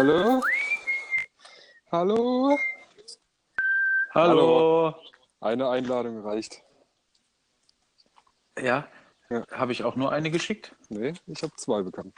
[0.00, 0.40] Hallo?
[1.92, 2.58] Hallo?
[4.14, 4.94] Hallo.
[5.42, 6.62] Eine Einladung reicht.
[8.58, 8.88] Ja,
[9.28, 9.44] Ja.
[9.50, 10.74] habe ich auch nur eine geschickt?
[10.88, 12.14] Nee, ich habe zwei bekommen.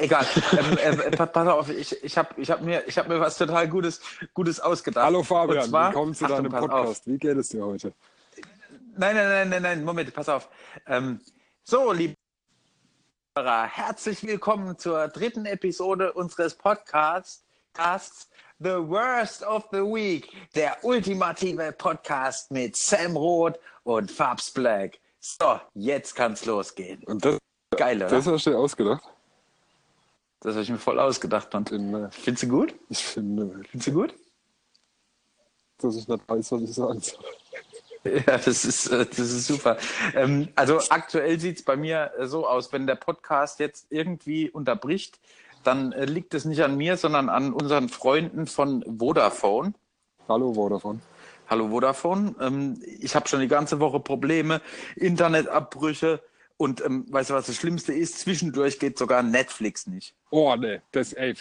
[0.00, 0.26] Egal.
[0.58, 3.38] ähm, äh, pa- pass auf, ich, ich habe ich hab mir, ich hab mir was
[3.38, 4.00] total Gutes,
[4.34, 5.04] Gutes ausgedacht.
[5.06, 6.60] Hallo Fabian, zwar, willkommen zu Achtung, deinem auf.
[6.62, 7.06] Podcast.
[7.06, 7.94] Wie geht es dir heute?
[8.96, 10.48] Nein, nein, nein, nein, nein, Moment, pass auf.
[10.88, 11.20] Ähm,
[11.62, 12.16] so, liebe
[13.36, 21.72] herzlich willkommen zur dritten Episode unseres Podcasts, Casts The Worst of the Week, der ultimative
[21.72, 24.98] Podcast mit Sam Roth und Fabs Black.
[25.20, 27.02] So, jetzt kann's losgehen.
[27.04, 27.38] Und das,
[27.76, 28.08] Geil, oder?
[28.08, 29.04] das hast du dir ausgedacht?
[30.40, 31.66] Das habe ich mir voll ausgedacht, Mann.
[31.66, 32.74] In, Findest du gut?
[32.88, 34.14] ich finde, Findest du gut?
[35.78, 37.24] dass ich nicht weiß, was ich sagen soll.
[38.04, 39.76] Ja, das ist, äh, das ist super.
[40.14, 44.50] Ähm, also aktuell sieht es bei mir äh, so aus, wenn der Podcast jetzt irgendwie
[44.50, 45.20] unterbricht,
[45.64, 49.74] dann äh, liegt es nicht an mir, sondern an unseren Freunden von Vodafone.
[50.28, 51.00] Hallo Vodafone.
[51.48, 52.34] Hallo Vodafone.
[52.40, 54.62] Ähm, ich habe schon die ganze Woche Probleme,
[54.96, 56.22] Internetabbrüche
[56.56, 58.18] und ähm, weißt du, was das Schlimmste ist?
[58.18, 60.14] Zwischendurch geht sogar Netflix nicht.
[60.30, 61.34] Oh, nee, das, ey.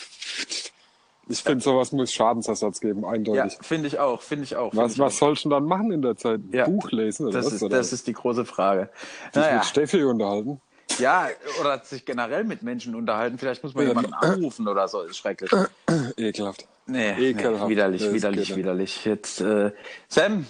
[1.32, 3.58] Ich finde, sowas muss Schadensersatz geben, Ja, eindeutig.
[3.62, 4.72] finde ich auch, finde ich auch.
[4.72, 5.20] find was, ich was auch.
[5.20, 6.42] sollst du dann machen in der Zeit?
[6.52, 6.66] Ja.
[6.66, 7.54] Buch lesen oder Das was?
[7.54, 8.90] ist, oder das ist die große Frage.
[9.28, 9.56] dich Naja.
[9.58, 10.60] mit Steffi unterhalten?
[10.98, 11.28] Ja,
[11.62, 13.38] oder sich generell mit Menschen unterhalten.
[13.38, 13.90] Vielleicht muss man Ja.
[13.90, 15.02] jemanden anrufen oder so.
[15.04, 15.52] Ist schrecklich.
[16.18, 16.66] Ekelhaft.
[16.88, 17.64] Nee, Ekelhaft.
[17.66, 19.06] nee widerlich, Das widerlich, widerlich.
[19.06, 19.72] Jetzt, äh,
[20.08, 20.48] Sam,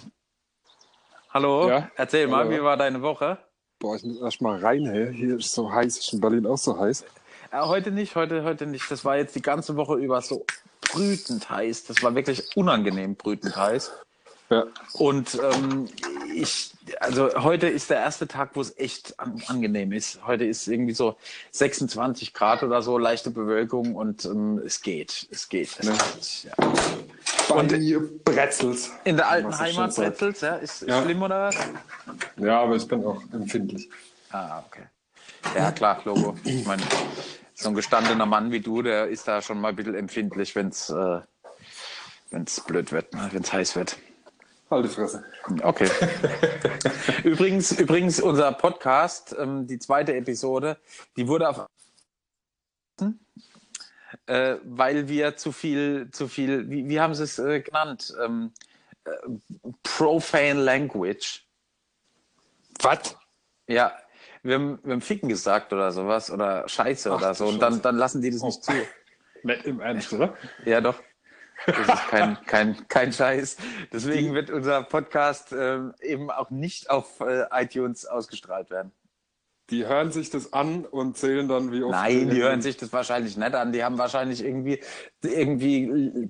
[1.30, 1.90] hallo, Ja?
[1.96, 2.50] erzähl mal, Hallo.
[2.50, 3.36] wie war deine Woche?
[3.78, 5.12] Boah, ich muss erst mal rein, hey.
[5.14, 5.98] Hier ist so heiß.
[5.98, 7.04] Ist in Berlin auch so heiß?
[7.52, 8.90] Äh, heute nicht, heute, heute nicht.
[8.90, 10.44] Das war jetzt die ganze Woche über so
[10.80, 11.84] brütend heiß.
[11.84, 13.90] Das war wirklich unangenehm brütend heiß.
[14.50, 14.64] Ja.
[14.94, 15.88] Und ähm,
[16.34, 20.26] ich, also heute ist der erste Tag, wo es echt an, angenehm ist.
[20.26, 21.16] Heute ist irgendwie so
[21.52, 25.70] 26 Grad oder so, leichte Bewölkung und ähm, es geht, es geht.
[25.78, 25.92] Es Ne.
[25.92, 27.54] geht ja.
[27.54, 28.90] Und- mir Brezels.
[29.04, 29.94] In der alten Heimat.
[29.94, 31.00] Bretzels, ja, ist, ist Ja.
[31.02, 31.56] schlimm oder was?
[32.36, 33.88] Ja, aber ich bin auch empfindlich.
[34.32, 34.82] Ah, okay.
[35.54, 36.36] Ja, klar, Logo.
[36.44, 36.82] Ich meine,
[37.60, 40.68] so ein gestandener Mann wie du, der ist da schon mal ein bisschen empfindlich, wenn
[40.68, 41.20] es äh,
[42.30, 43.28] wenn's blöd wird, ne?
[43.32, 43.98] wenn es heiß wird.
[44.70, 45.24] Halte Fresse.
[45.62, 45.90] Okay.
[47.24, 50.78] übrigens, übrigens, unser Podcast, ähm, die zweite Episode,
[51.16, 51.66] die wurde auf
[54.26, 58.14] äh, weil wir zu viel, zu viel, wie, wie haben sie es äh, genannt?
[58.22, 58.52] Ähm,
[59.04, 59.10] äh,
[59.82, 61.46] profane Language.
[62.80, 63.16] Was?
[63.66, 63.92] Ja,
[64.42, 67.82] wir haben, wir haben Ficken gesagt oder sowas oder Scheiße Ach, oder so und dann,
[67.82, 68.72] dann lassen die das nicht zu.
[69.42, 70.34] Nicht im Ernst, oder?
[70.66, 71.00] Ja, doch.
[71.64, 73.56] Das ist kein, kein, kein Scheiß.
[73.90, 78.92] Deswegen wird unser Podcast ähm, eben auch nicht auf äh, iTunes ausgestrahlt werden.
[79.70, 81.92] Die hören sich das an und zählen dann, wie oft.
[81.92, 83.72] Nein, die hören sich das wahrscheinlich nicht an.
[83.72, 84.80] Die haben wahrscheinlich irgendwie,
[85.22, 86.28] irgendwie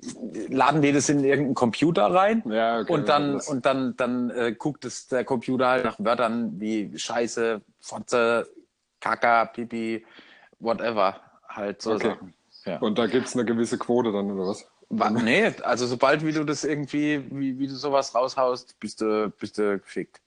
[0.48, 2.92] laden die das in irgendeinen Computer rein Ja, okay.
[2.92, 6.96] und dann, das- und dann, dann äh, guckt es der Computer halt nach Wörtern wie
[6.96, 8.46] Scheiße, Fotze,
[9.00, 10.04] Kaka, Pipi,
[10.58, 11.16] whatever.
[11.48, 12.08] Halt so Okay.
[12.08, 12.34] Sachen.
[12.66, 12.78] Ja.
[12.78, 14.68] Und da gibt es eine gewisse Quote dann, oder was?
[14.90, 19.30] Wa- Nee, also sobald wie du das irgendwie, wie, wie du sowas raushaust, bist du,
[19.30, 20.20] bist du gefickt.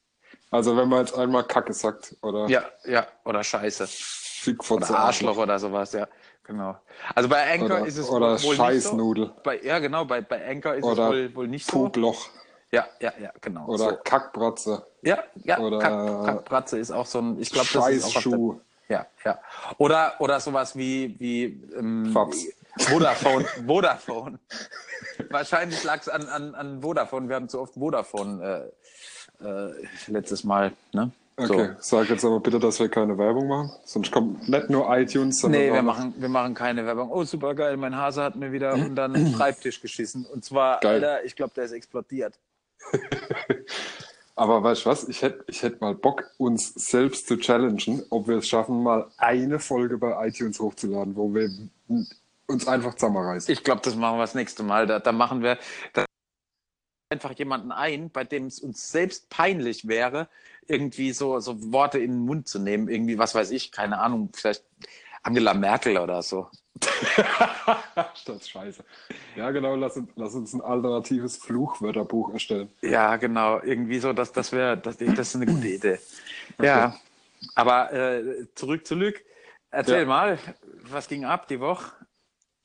[0.54, 3.88] Also, wenn man jetzt einmal Kacke sagt, oder Ja, ja, oder Scheiße.
[3.88, 6.08] Fickfotze, Oder Arschloch oder sowas, ja.
[6.44, 6.76] Genau.
[7.16, 9.24] Also bei Anchor Oder, ist es oder wohl Scheißnudel.
[9.26, 9.42] nicht so.
[9.44, 11.84] Bei, ja, genau, bei, bei Anchor ist Oder es wohl, wohl nicht so.
[11.84, 12.28] Puploch.
[12.72, 13.66] Ja, ja, ja, genau.
[13.68, 13.98] Oder so.
[14.04, 14.86] Kackbratze.
[15.04, 18.60] Ja, ja, oder- Kack, Kackbratze ist auch so ein, ich glaube, das ist auch Scheißschuh.
[18.90, 19.40] Ja, ja.
[19.78, 21.46] Oder, oder sowas wie, wie
[21.78, 22.46] ähm, Fabs.
[22.80, 23.46] Vodafone.
[23.66, 24.40] Vodafone.
[25.30, 27.30] Wahrscheinlich lag es an, an, an Vodafone.
[27.30, 28.72] Wir haben zu oft Vodafone äh,
[29.44, 30.72] äh, letztes Mal.
[30.94, 31.12] Ne?
[31.36, 33.72] Okay, sag jetzt aber bitte, dass wir keine Werbung machen.
[33.86, 37.10] Sonst kommt nicht nur iTunes, sondern Nee, wir machen, wir machen keine Werbung.
[37.10, 37.76] Oh, super geil.
[37.76, 40.26] Mein Hase hat mir wieder unter den Schreibtisch geschissen.
[40.26, 41.04] Und zwar, Geil.
[41.04, 42.38] Alter, ich glaube, der ist explodiert.
[44.36, 45.08] Aber weißt du was?
[45.08, 49.08] Ich hätte ich hätt mal Bock, uns selbst zu challengen, ob wir es schaffen, mal
[49.18, 51.50] eine Folge bei iTunes hochzuladen, wo wir
[52.48, 53.52] uns einfach zusammenreißen.
[53.52, 54.88] Ich glaube, das machen wir das nächste Mal.
[54.88, 55.58] Da, da machen wir
[55.94, 56.06] da
[57.14, 60.28] einfach jemanden ein, bei dem es uns selbst peinlich wäre,
[60.68, 62.90] irgendwie so, so Worte in den Mund zu nehmen.
[62.90, 64.64] Irgendwie, was weiß ich, keine Ahnung, vielleicht
[65.24, 66.50] Angela Merkel oder so.
[68.16, 68.84] Statt Scheiße.
[69.36, 72.70] Ja, genau, lass uns, lass uns ein alternatives Fluchwörterbuch erstellen.
[72.82, 73.60] Ja, genau.
[73.62, 76.00] Irgendwie so, dass das wäre, das, das ist eine gute Idee.
[76.62, 76.96] Ja.
[77.56, 79.24] Aber äh, zurück zu Lück.
[79.70, 80.06] Erzähl Ja.
[80.06, 80.40] mal,
[80.84, 81.92] was ging ab die Woche?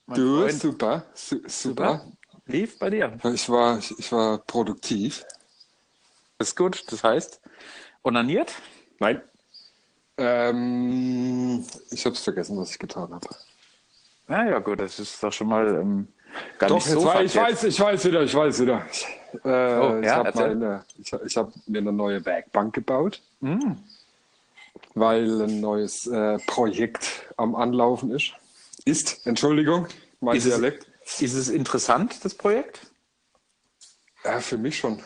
[0.06, 2.06] Mein Du, Freund, super, su super.
[2.48, 3.18] Lief bei dir.
[3.32, 5.24] Ich war, ich, war produktiv.
[6.38, 7.40] Ist gut, das heißt,
[8.04, 8.52] onaniert?
[8.98, 9.22] Nein.
[10.16, 13.28] Ähm, ich habe es vergessen, was ich getan habe.
[14.28, 16.08] Ja, ja, gut, das ist doch schon mal ähm,
[16.58, 18.84] gar Doch, nicht so weiß, ich weiß, ich weiß wieder, ich weiß wieder.
[19.44, 23.74] Äh, Oh, ich ja, habe hab mir eine neue Werkbank gebaut, Mm.
[24.94, 28.32] weil ein neues äh, Projekt am Anlaufen ist.
[28.84, 29.86] Ist, Entschuldigung,
[30.20, 30.87] mein Ist Dialekt.
[31.20, 32.80] Ist es interessant, das Projekt?
[34.24, 35.02] Ja, für mich schon.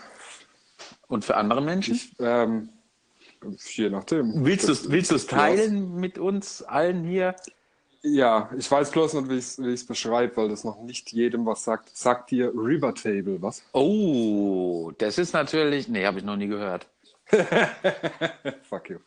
[1.09, 1.95] Und für andere Menschen?
[1.95, 2.69] Ich, ähm,
[3.75, 4.45] je nachdem.
[4.45, 7.35] willst du es willst du's das- teilen mit uns allen hier?
[8.03, 11.63] Ja, ich weiß bloß nicht, wie ich es beschreibe, weil das noch nicht jedem was
[11.63, 11.97] sagt.
[11.97, 13.63] Sagt dir River Table was?
[13.73, 15.87] Oh, das ist natürlich.
[15.87, 16.89] Nee, habe ich noch nie gehört.
[18.69, 18.99] Fuck you.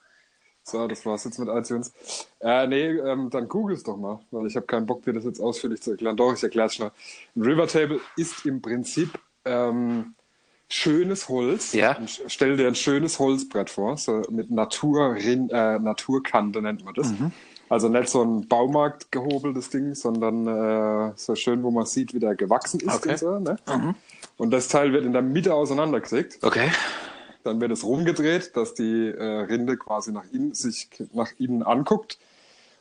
[0.67, 1.93] So, das war's jetzt mit iTunes.
[2.39, 5.23] Äh, nee, ähm, dann google es doch mal, weil ich habe keinen Bock, dir das
[5.23, 6.17] jetzt ausführlich zu erklären.
[6.17, 6.91] Doch, ich erkläre es schnell.
[7.35, 9.11] Ein River Table ist im Prinzip
[9.45, 10.15] ähm,
[10.67, 11.73] schönes Holz.
[11.73, 11.95] Ja.
[12.27, 15.35] Stell dir ein schönes Holzbrett vor, so mit Natur, äh,
[15.77, 17.11] Naturkante nennt man das.
[17.11, 17.31] Mhm.
[17.69, 22.19] Also nicht so ein Baumarkt gehobeltes Ding, sondern äh, so schön, wo man sieht, wie
[22.19, 23.11] der gewachsen ist Okay.
[23.11, 23.39] und so.
[23.39, 23.55] Ne?
[24.37, 26.39] Und das Teil wird in der Mitte auseinandergesägt.
[26.43, 26.71] Okay.
[27.45, 32.17] Dann wird es rumgedreht, dass die äh, Rinde quasi nach innen, sich nach innen anguckt.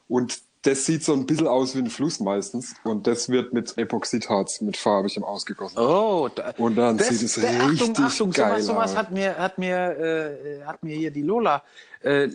[0.08, 2.74] Und das sieht so ein bisschen aus wie ein Fluss meistens.
[2.84, 5.78] Und das wird mit Epoxidharz, mit farbigem ausgegossen.
[5.78, 8.96] Oh, da, Und dann sieht es Achtung, richtig Achtung, geil sowas, sowas aus.
[8.96, 11.62] hat mir, hat mir, äh, hat mir hier die Lola
[12.00, 12.28] äh,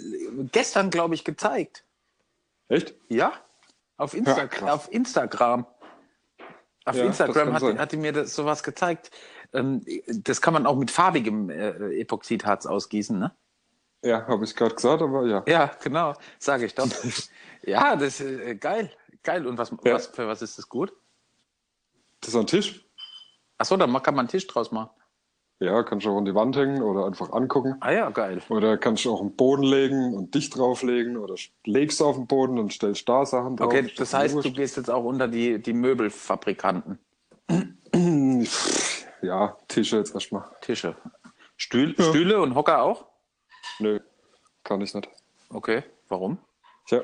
[0.51, 1.83] gestern, glaube ich, gezeigt.
[2.67, 2.93] Echt?
[3.07, 3.33] Ja?
[3.97, 5.65] Auf, Insta Ja, auf Instagram.
[6.85, 9.11] Auf Ja, das Instagram hat, hat die mir das, sowas gezeigt.
[9.53, 13.31] Ähm, das kann man auch mit farbigem äh, Epoxidharz ausgießen, ne?
[14.03, 15.43] Ja, habe ich gerade gesagt, aber ja.
[15.47, 16.87] Ja, genau, sage ich doch.
[17.63, 18.91] ja, das ist äh, geil.
[19.23, 19.45] Geil.
[19.45, 19.95] Und was, Ja.
[19.95, 20.93] was, für was ist das gut?
[22.21, 22.85] Das ist ein Tisch.
[23.57, 24.89] Achso, dann kann man einen Tisch draus machen.
[25.61, 27.75] Ja, kannst du auch an die Wand hängen oder einfach angucken.
[27.81, 28.41] Ah ja, geil.
[28.47, 31.35] Oder kannst du auch einen Boden legen und dich drauflegen oder
[31.65, 33.67] legst du auf den Boden und stellst da Sachen drauf.
[33.67, 36.97] Okay, das heißt, du gehst jetzt auch unter die, die Möbelfabrikanten.
[39.21, 40.43] Ja, Tische jetzt erstmal.
[40.61, 40.95] Tische.
[41.57, 43.05] Stühl, Stühle und Hocker auch?
[43.79, 43.99] Nö,
[44.63, 45.09] kann ich nicht.
[45.49, 46.37] Okay, warum?
[46.87, 47.01] Tja,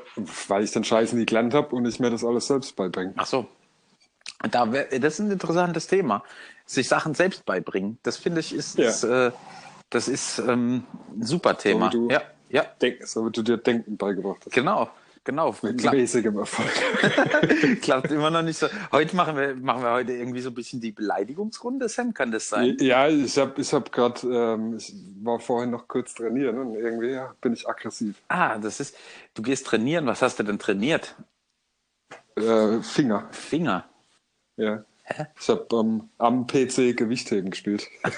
[0.48, 3.12] weil ich den Scheiß nie gelernt habe und ich mir das alles selbst beibringe.
[3.16, 3.46] Ach so.
[4.50, 6.22] Da wär, das ist ein interessantes Thema.
[6.64, 7.98] Sich Sachen selbst beibringen.
[8.02, 8.88] Das finde ich ist, Ja.
[8.88, 9.30] ist, äh,
[9.90, 10.84] das ist ähm,
[11.14, 11.90] ein super Thema.
[11.92, 14.52] So ja, ja, Denk, so wie du dir Denken beigebracht hast.
[14.52, 14.90] genau.
[15.26, 15.56] Genau.
[15.60, 16.70] Mit mäßigem Erfolg.
[17.82, 18.68] klappt immer noch nicht so.
[18.92, 22.14] Heute machen wir, machen wir heute irgendwie so ein bisschen die Beleidigungsrunde, Sam.
[22.14, 22.76] Kann das sein?
[22.78, 24.94] ja, ich habe ich hab gerade, ähm, ich
[25.24, 28.22] war vorhin noch kurz trainieren und irgendwie ja, bin ich aggressiv.
[28.28, 28.96] Ah, das ist.
[29.34, 30.06] Du gehst trainieren.
[30.06, 31.16] Was hast du denn trainiert?
[32.36, 33.84] Äh, Finger, Finger.
[34.56, 34.84] ja.
[35.40, 37.88] Ich habe ähm, am PC Gewichtheben gespielt.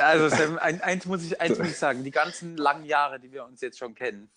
[0.00, 3.32] Also Sam, ein, eins, muss ich, eins muss ich sagen, die ganzen langen Jahre, die
[3.32, 4.28] wir uns jetzt schon kennen,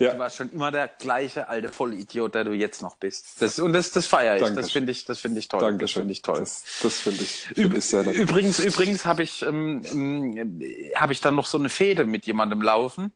[0.00, 3.40] du Ja, warst schon immer der gleiche alte Vollidiot, der du jetzt noch bist.
[3.40, 4.54] Das, und das, das feiere ich.
[4.54, 5.60] Das finde ich, das finde ich toll.
[5.60, 6.40] danke Das finde ich toll.
[6.40, 8.16] Das, das finde ich, find ich sehr nett.
[8.16, 10.62] Übrigens, übrigens habe ich, ähm, ähm,
[10.96, 13.12] habe ich dann noch so eine Fehde mit jemandem laufen.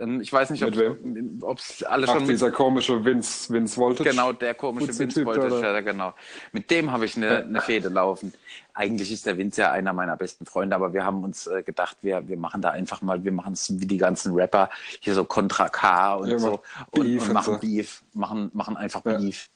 [0.00, 4.10] Ähm, ich weiß nicht, ob es alle Ach, schon dieser komische Vince, Vince Voltage.
[4.10, 6.14] genau der komische Vince wollte, da, ja, genau.
[6.52, 8.32] Mit dem habe ich eine, eine Fehde laufen.
[8.72, 11.98] Eigentlich ist der Vince ja einer meiner besten Freunde, aber wir haben uns äh, gedacht,
[12.00, 14.70] wir, wir machen da einfach mal, wir machen es wie die ganzen Rapper
[15.00, 17.60] hier so Contra K und Ja, so und, Beef und und machen so.
[17.60, 19.18] Beef, machen, machen einfach Ja.
[19.18, 19.48] Beef.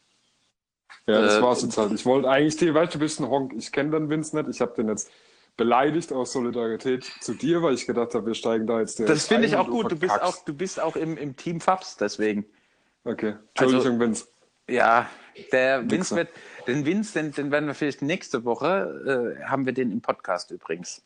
[1.06, 1.92] Ja, das Äh, war's jetzt halt.
[1.92, 3.52] Ich wollte eigentlich dir, weißt du, du bist ein Honk.
[3.56, 4.48] Ich kenne den Vince nicht.
[4.48, 5.10] Ich habe den jetzt
[5.56, 9.46] beleidigt aus Solidarität zu dir, weil ich gedacht habe, wir steigen da jetzt Das finde
[9.46, 9.90] ich auch gut.
[9.90, 12.44] Du bist auch, du bist auch im, im Team Fabs, deswegen.
[13.04, 14.26] Okay, Entschuldigung, Vince.
[14.68, 15.08] Ja,
[15.52, 16.16] der Vince Wichser.
[16.16, 16.28] wird,
[16.66, 20.50] den Vince, den, den werden wir vielleicht nächste Woche, äh, haben wir den im Podcast
[20.50, 21.02] übrigens.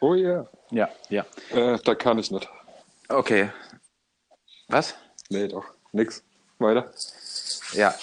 [0.00, 0.46] Oh ja.
[0.70, 1.24] Ja, ja.
[1.50, 2.48] Äh, da kann ich nicht.
[3.08, 3.50] Okay.
[4.68, 4.94] Was?
[5.28, 5.64] Nee, doch.
[5.92, 6.24] Nix.
[6.58, 6.90] Weiter.
[7.72, 7.94] Ja.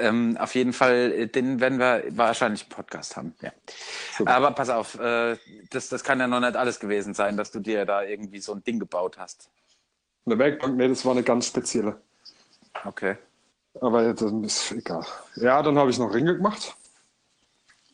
[0.00, 3.34] Ähm, auf jeden Fall, äh, den werden wir wahrscheinlich im Podcast haben.
[3.40, 3.52] Ja.
[4.16, 4.34] Super.
[4.34, 5.36] Aber pass auf, äh,
[5.70, 8.52] das, das kann ja noch nicht alles gewesen sein, dass du dir da irgendwie so
[8.52, 9.50] ein Ding gebaut hast.
[10.26, 12.00] Eine Werkbank, nee, das war eine ganz spezielle.
[12.84, 13.16] Okay.
[13.80, 15.06] Aber jetzt ist egal.
[15.36, 16.74] Ja, dann habe ich noch Ringe gemacht.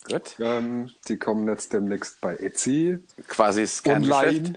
[0.09, 0.37] Gut.
[0.39, 2.99] Ähm, die kommen jetzt demnächst bei Etsy.
[3.29, 3.85] Quasi das.
[3.87, 4.55] Online.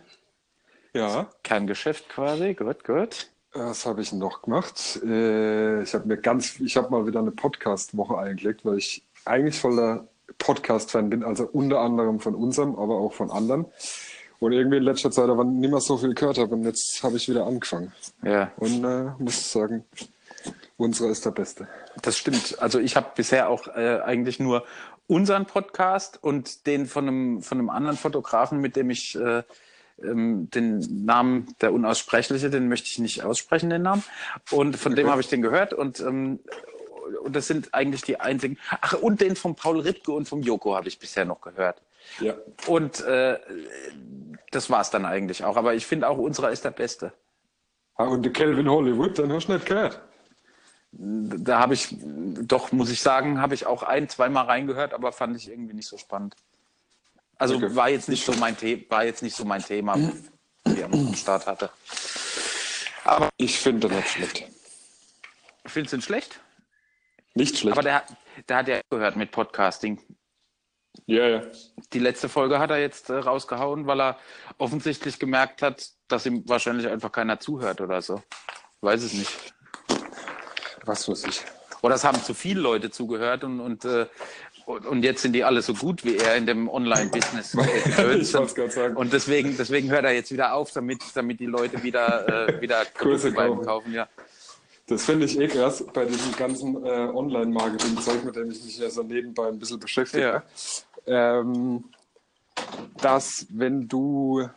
[0.93, 1.29] Ja.
[1.43, 2.53] Kerngeschäft quasi.
[2.53, 3.31] Gut, gut.
[3.53, 4.99] Was habe ich noch gemacht?
[5.03, 9.59] Äh, ich habe mir ganz, ich habe mal wieder eine Podcast-Woche eingelegt, weil ich eigentlich
[9.59, 13.65] voller Podcast-Fan bin, also unter anderem von unserem, aber auch von anderen.
[14.39, 17.17] Und irgendwie in letzter Zeit aber nicht mehr so viel gehört habe und jetzt habe
[17.17, 17.91] ich wieder angefangen.
[18.23, 18.51] Ja.
[18.57, 19.83] Und äh, muss sagen,
[20.77, 21.67] unserer ist der beste.
[22.01, 22.57] Das stimmt.
[22.59, 24.63] Also ich habe bisher auch äh, eigentlich nur
[25.07, 29.43] unseren Podcast und den von einem, von einem anderen Fotografen, mit dem ich äh,
[30.03, 34.03] ähm, den Namen, der unaussprechliche, den möchte ich nicht aussprechen, den Namen.
[34.51, 36.39] Und von dem habe ich den gehört und, ähm,
[37.23, 38.57] und das sind eigentlich die einzigen.
[38.81, 41.81] Ach, und den von Paul Ripke und vom Joko habe ich bisher noch gehört.
[42.19, 42.33] Ja.
[42.67, 43.39] Und äh,
[44.51, 45.57] das war's dann eigentlich auch.
[45.57, 47.13] Aber ich finde auch, unserer ist der beste.
[47.95, 50.01] Ah, und der Calvin Hollywood, den hast du nicht gehört.
[50.91, 55.35] Da habe ich, doch, muss ich sagen, habe ich auch ein, zweimal reingehört, aber fand
[55.35, 56.35] ich irgendwie nicht so spannend.
[57.39, 57.75] Also Okay.
[57.75, 59.95] war jetzt nicht so mein The war jetzt nicht so mein Thema,
[60.65, 61.69] wie er am Start hatte.
[63.05, 64.45] Aber Ich finde nicht schlecht.
[65.65, 66.39] findest du ihn schlecht?
[67.35, 67.73] Nicht schlecht.
[67.77, 68.03] Aber der,
[68.47, 69.99] der hat ja gehört mit Podcasting.
[71.07, 71.43] ja, ja.
[71.93, 74.19] Die letzte Folge hat er jetzt äh, rausgehauen, weil er
[74.57, 78.21] offensichtlich gemerkt hat, dass ihm wahrscheinlich einfach keiner zuhört oder so.
[78.81, 79.31] Weiß es nicht.
[80.85, 81.41] Was weiß ich.
[81.81, 84.07] Oder es haben zu viele Leute zugehört und, und, äh,
[84.69, 87.55] und, jetzt sind die alle so gut wie er in dem Online-Business.
[88.95, 92.83] Und deswegen, deswegen hört er jetzt wieder auf, damit, damit die Leute wieder, äh, wieder
[93.01, 93.65] ihm kaufen.
[93.65, 93.93] kaufen.
[93.93, 94.07] Ja.
[94.85, 98.91] Das finde ich eh krass bei diesem ganzen äh, Online-Marketing-Zeug, mit dem ich mich ja
[98.91, 100.43] so nebenbei ein bisschen beschäftige.
[101.07, 101.85] Ähm,
[103.01, 104.49] dass wenn du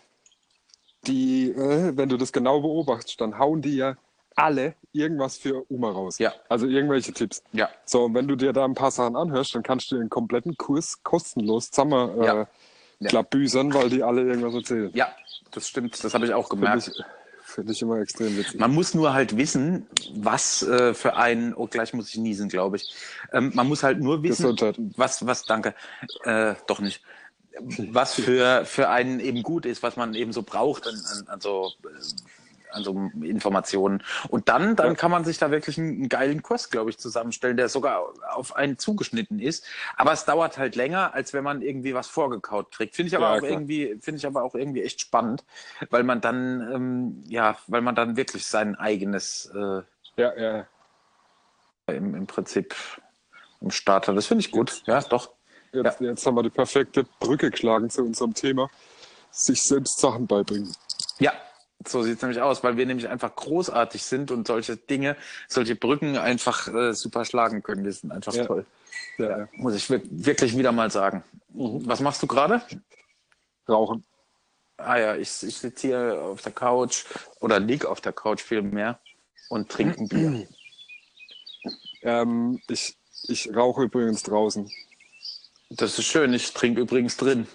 [1.06, 3.96] die, äh, wenn du das genau beobachtest, dann hauen die ja
[4.36, 6.18] alle irgendwas für Uma raus.
[6.18, 6.32] Ja.
[6.48, 7.42] Also irgendwelche Tipps.
[7.52, 10.10] ja, So, und wenn du dir da ein paar Sachen anhörst, dann kannst du den
[10.10, 12.46] kompletten Kurs kostenlos zusammen äh, Ja.
[13.08, 14.90] Klappbüsern, weil die alle irgendwas erzählen.
[14.94, 15.08] ja,
[15.50, 16.02] das stimmt.
[16.04, 16.88] Das habe ich auch Finde gemerkt.
[16.88, 17.02] ich,
[17.44, 18.60] find ich immer extrem witzig.
[18.60, 22.76] Man muss nur halt wissen, was äh, für einen, oh gleich muss ich niesen, glaube
[22.76, 22.94] ich.
[23.32, 24.76] Ähm, man muss halt nur wissen, Gesundheit.
[24.96, 25.74] was, was, danke,
[26.24, 27.02] äh, doch nicht,
[27.60, 31.40] was für, für einen eben gut ist, was man eben so braucht an, an, an
[31.40, 31.72] so,
[32.72, 34.02] äh, an so Informationen.
[34.28, 34.94] Und dann, dann Ja.
[34.94, 38.56] kann man sich da wirklich einen, einen geilen Kurs, glaube ich, zusammenstellen, der sogar auf
[38.56, 39.64] einen zugeschnitten ist.
[39.96, 42.96] Aber es dauert halt länger, als wenn man irgendwie was vorgekaut kriegt.
[42.96, 43.50] Finde ich aber Ja, auch klar.
[43.50, 45.44] irgendwie, finde ich aber auch irgendwie echt spannend,
[45.90, 49.82] weil man dann, ähm, ja, weil man dann wirklich sein eigenes äh,
[50.16, 50.66] Ja, ja.
[51.86, 52.74] im, im Prinzip
[53.60, 54.16] im Start hat.
[54.16, 54.82] Das finde ich gut.
[54.86, 55.30] Ja, doch.
[55.72, 58.68] Jetzt, jetzt haben wir die perfekte Brücke geschlagen zu unserem Thema.
[59.30, 60.70] Sich selbst Sachen beibringen.
[61.18, 61.32] Ja,
[61.86, 65.16] so sieht es nämlich aus, weil wir nämlich einfach großartig sind und solche Dinge,
[65.48, 67.84] solche Brücken einfach äh, super schlagen können.
[67.84, 68.44] Wir sind einfach Ja.
[68.46, 68.66] toll.
[69.18, 69.48] Ja, ja.
[69.54, 71.22] Muss ich wir- wirklich wieder mal sagen.
[71.48, 72.62] Was machst du gerade?
[73.68, 74.04] Rauchen.
[74.78, 77.04] Ah ja, ich, ich sitze hier auf der Couch
[77.40, 78.98] oder lieg auf der Couch vielmehr
[79.48, 80.48] und trinke ein Bier.
[82.02, 82.96] Ähm, ich,
[83.28, 84.68] ich rauche übrigens draußen.
[85.70, 86.32] Das ist schön.
[86.32, 87.46] Ich trinke übrigens drin.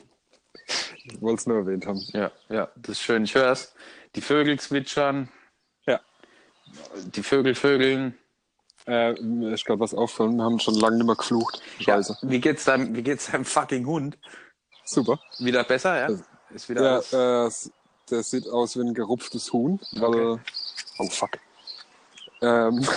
[1.03, 2.01] Ich wollte es nur erwähnt haben.
[2.13, 3.24] Ja, ja, das ist schön.
[3.25, 3.74] Ich höre es.
[4.15, 5.29] Die Vögel zwitschern,
[5.85, 5.99] Ja.
[6.95, 8.17] die Vögel vögeln.
[8.87, 9.13] Äh,
[9.53, 10.37] ist gerade was auffallen.
[10.37, 11.61] Wir haben schon lange nicht mehr geflucht.
[11.79, 12.17] Scheiße.
[12.21, 14.17] Ja, wie geht's deinem, wie geht's deinem fucking Hund?
[14.85, 15.19] Super.
[15.39, 16.17] Wieder besser, ja?
[16.51, 16.95] Ist wieder Ja,
[17.43, 17.67] alles.
[17.67, 17.69] äh,
[18.09, 19.79] der sieht aus wie ein gerupftes Huhn.
[19.91, 20.39] Weil,
[20.99, 21.31] Oh, fuck.
[22.41, 22.87] Ähm,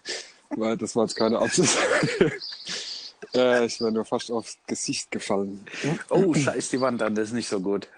[0.50, 1.76] weil das war jetzt keine Absicht.
[3.34, 5.66] äh, ich wäre nur fast aufs Gesicht gefallen.
[6.10, 7.88] Oh, scheiß die Wand an, das ist nicht so gut.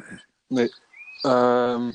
[0.48, 0.70] Nee.
[1.24, 1.94] Ähm,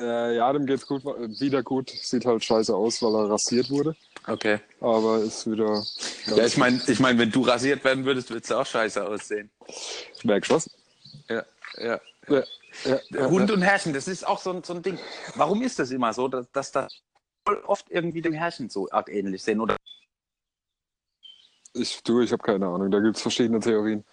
[0.00, 1.90] äh, ja, dem geht's gut, wieder gut.
[1.90, 3.96] Sieht halt scheiße aus, weil er rasiert wurde.
[4.26, 4.60] Okay.
[4.80, 5.84] Aber ist wieder.
[6.26, 9.50] Ja, ich meine, ich mein, wenn du rasiert werden würdest, würdest du auch scheiße aussehen.
[10.24, 10.70] Merkst du was?
[11.28, 11.44] Ja,
[11.78, 12.00] ja.
[12.28, 12.42] Ja,
[12.84, 14.98] ja, ja, Hund und Herrchen, das ist auch so, ein- so ein Ding.
[15.36, 16.92] Warum ist das immer so, dass, dass das
[17.66, 19.60] oft irgendwie dem Herrchen so arg ähnlich sehen?
[19.60, 19.76] Oder
[21.72, 22.90] Ich, du, ich habe keine Ahnung.
[22.90, 24.04] Da gibt's verschiedene Theorien.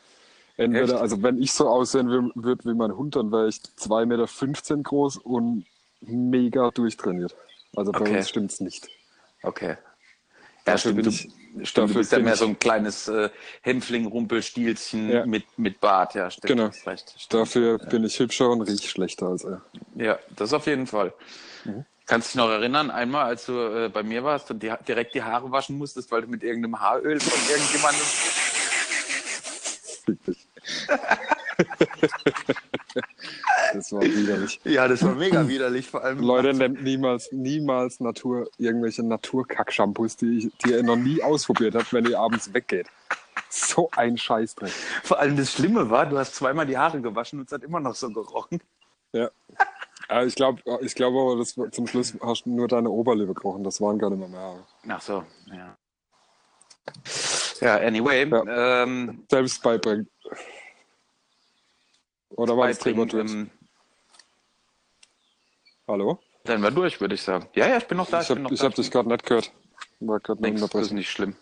[0.55, 1.01] Entweder, Echt?
[1.01, 4.05] also wenn ich so aussehen würde wie mein Hund, dann wäre ich 2,15
[4.75, 5.65] Meter groß und
[6.05, 7.35] mega durchtrainiert.
[7.75, 8.17] Also bei Okay.
[8.17, 8.87] uns stimmt's nicht.
[9.41, 9.77] okay.
[10.65, 11.07] Ja, Dafür stimmt.
[11.07, 13.29] ich- stimmt, du bist ja mehr so ein kleines äh,
[13.63, 15.25] Hämpfling-Rumpelstielchen Ja.
[15.25, 16.15] mit, mit Bart.
[16.15, 16.47] Ja, stimmt.
[16.47, 16.69] Genau.
[16.85, 17.13] Recht.
[17.17, 17.33] Stimmt.
[17.41, 19.61] Dafür bin ich hübscher und riech schlechter als er.
[19.95, 21.13] Ja, das auf jeden Fall.
[21.65, 21.83] Mhm.
[22.05, 25.23] Kannst dich noch erinnern, einmal, als du äh, bei mir warst und die, direkt die
[25.23, 28.01] Haare waschen musstest, weil du mit irgendeinem Haaröl von irgendjemandem.
[33.93, 34.59] War widerlich.
[34.65, 36.19] Ja, das war mega widerlich, vor allem.
[36.19, 41.93] Leute, nehmt niemals, niemals Natur, irgendwelche Naturkack-Shampoos, die, ich- die ihr noch nie ausprobiert habt,
[41.93, 42.87] wenn ihr abends weggeht.
[43.49, 44.71] So ein Scheißdreck.
[45.03, 47.79] Vor allem das Schlimme war, du hast zweimal die Haare gewaschen und es hat immer
[47.79, 48.59] noch so gerochen.
[49.11, 49.29] Ja.
[50.09, 53.63] Ja, ich glaube ich glaub aber, das, zum Schluss hast du nur deine Oberlippe gerochen.
[53.63, 54.63] Das waren gar nicht mehr mehr Haare.
[54.89, 55.77] Ach so, ja.
[57.61, 58.83] Ja, anyway, Ja.
[58.83, 60.09] Ähm, Selbst beibringen.
[62.29, 63.49] Oder war das Thema ähm,
[65.87, 66.19] Hallo?
[66.45, 67.47] dann wir durch, würde ich sagen.
[67.55, 68.21] Ja, ja, ich bin noch da.
[68.21, 68.65] Ich habe ich da.
[68.65, 69.51] hab dich gerade nicht gehört.
[69.99, 71.35] War gerade Nix, das ist nicht schlimm.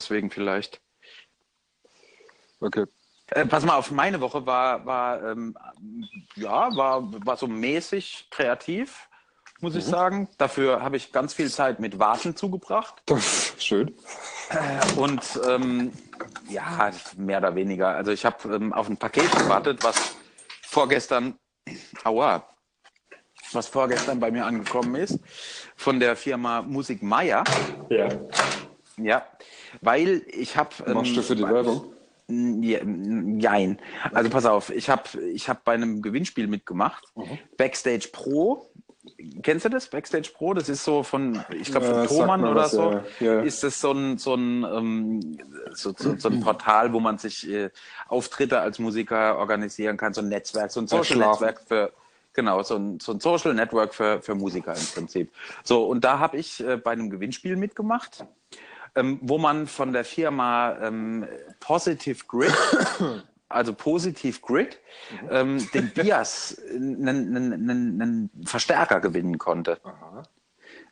[0.00, 0.80] Deswegen vielleicht.
[2.60, 2.84] Okay.
[3.28, 5.56] Äh, pass mal auf, meine Woche war, war ähm,
[6.36, 9.08] ja, war, war so mäßig kreativ,
[9.60, 10.28] muss ich sagen.
[10.38, 13.02] Dafür habe ich ganz viel Zeit mit Warten zugebracht.
[13.58, 13.94] Schön.
[14.50, 15.92] Äh, und ähm,
[16.48, 17.88] ja, mehr oder weniger.
[17.88, 20.14] Also ich habe ähm, auf ein Paket gewartet, was
[20.76, 21.38] vorgestern,
[22.04, 22.46] aua,
[23.52, 25.18] was vorgestern bei mir angekommen ist,
[25.74, 27.44] von der Firma Musik Meier.
[27.88, 28.08] Ja.
[28.98, 29.26] Ja,
[29.80, 30.70] weil ich habe.
[30.92, 31.94] Machst du für die Werbung?
[32.28, 32.80] Ja,
[33.38, 33.80] Jein.
[34.12, 37.04] Also pass auf, ich habe ich hab bei einem Gewinnspiel mitgemacht.
[37.56, 38.70] Backstage Pro.
[39.42, 39.88] Kennst du das?
[39.88, 40.54] Backstage Pro?
[40.54, 43.00] Das ist so von, ich glaube, von Ja, Thomann oder was, so.
[43.20, 43.40] ja.
[43.40, 45.38] Ist das so ein, so, ein, ähm,
[45.72, 47.70] so, so, so ein Portal, wo man sich äh,
[48.08, 51.18] Auftritte als Musiker organisieren kann, so ein Netzwerk, so ein Social.
[51.18, 51.92] Netzwerk für,
[52.32, 55.32] genau, so ein, so ein Social Network für, für Musiker im Prinzip.
[55.64, 58.24] So, und da habe ich äh, bei einem Gewinnspiel mitgemacht
[58.96, 61.26] ähm, wo man von der Firma ähm,
[61.60, 62.52] Positive Grid,
[63.48, 64.80] also Positive Grid,
[65.30, 69.80] ähm, den Bias einen, einen, einen, einen Verstärker gewinnen konnte.
[69.84, 70.22] Aha.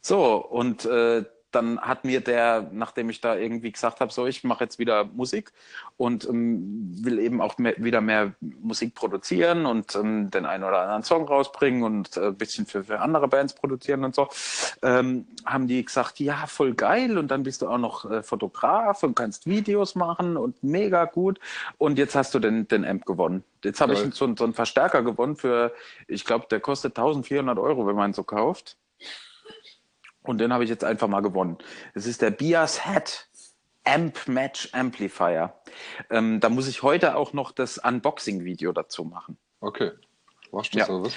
[0.00, 4.44] So, und äh, dann hat mir der, nachdem ich da irgendwie gesagt habe, so, ich
[4.44, 5.52] mache jetzt wieder Musik
[5.96, 10.80] und ähm, will eben auch mehr, wieder mehr Musik produzieren und ähm, den einen oder
[10.80, 14.28] anderen Song rausbringen und äh, ein bisschen für, für andere Bands produzieren und so,
[14.82, 19.02] ähm, haben die gesagt, ja, voll geil und dann bist du auch noch äh, Fotograf
[19.02, 21.38] und kannst Videos machen und mega gut
[21.78, 23.44] und jetzt hast du den, den Amp gewonnen.
[23.62, 25.72] Jetzt habe ich so, so einen Verstärker gewonnen für,
[26.06, 28.76] ich glaube, der kostet 1400 Euro, wenn man ihn so kauft.
[30.24, 31.58] Und den habe ich jetzt einfach mal gewonnen.
[31.94, 33.28] Es ist der Bias Head
[33.84, 35.54] Amp Match Amplifier.
[36.10, 39.36] Ähm, da muss ich heute auch noch das Unboxing-Video dazu machen.
[39.60, 39.92] Okay.
[40.50, 40.86] Machst du Ja.
[40.88, 41.14] was?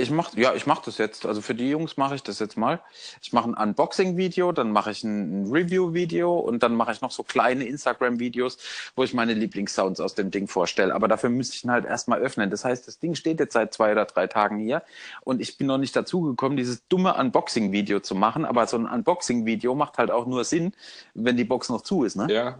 [0.00, 1.26] Ich mach, ja, ich mache das jetzt.
[1.26, 2.80] Also für die Jungs mache ich das jetzt mal.
[3.22, 7.22] Ich mache ein Unboxing-Video, dann mache ich ein, Review-Video und dann mache ich noch so
[7.22, 8.58] kleine Instagram-Videos,
[8.96, 10.94] wo ich meine Lieblingssounds aus dem Ding vorstelle.
[10.94, 12.50] Aber dafür müsste ich ihn halt erstmal öffnen.
[12.50, 14.82] Das heißt, das Ding steht jetzt seit zwei oder drei Tagen hier
[15.22, 18.44] und ich bin noch nicht dazu gekommen, dieses dumme Unboxing-Video zu machen.
[18.44, 20.72] Aber so ein Unboxing-Video macht halt auch nur Sinn,
[21.14, 22.26] wenn die Box noch zu ist, ne?
[22.32, 22.56] Ja,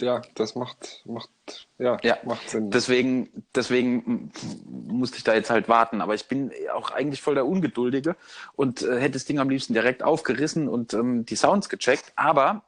[0.00, 1.28] ja, das macht, macht,
[1.78, 2.70] ja, Ja, macht Sinn.
[2.70, 4.32] Deswegen, deswegen
[4.66, 6.00] musste ich da jetzt halt warten.
[6.00, 8.16] Aber ich bin auch eigentlich voll der Ungeduldige
[8.56, 12.12] und äh, hätte das Ding am liebsten direkt aufgerissen und ähm, die Sounds gecheckt.
[12.16, 12.62] Aber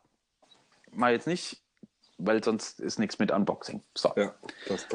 [0.92, 1.60] mal jetzt nicht,
[2.18, 3.82] weil sonst ist nichts mit Unboxing.
[3.96, 4.12] So.
[4.16, 4.34] ja.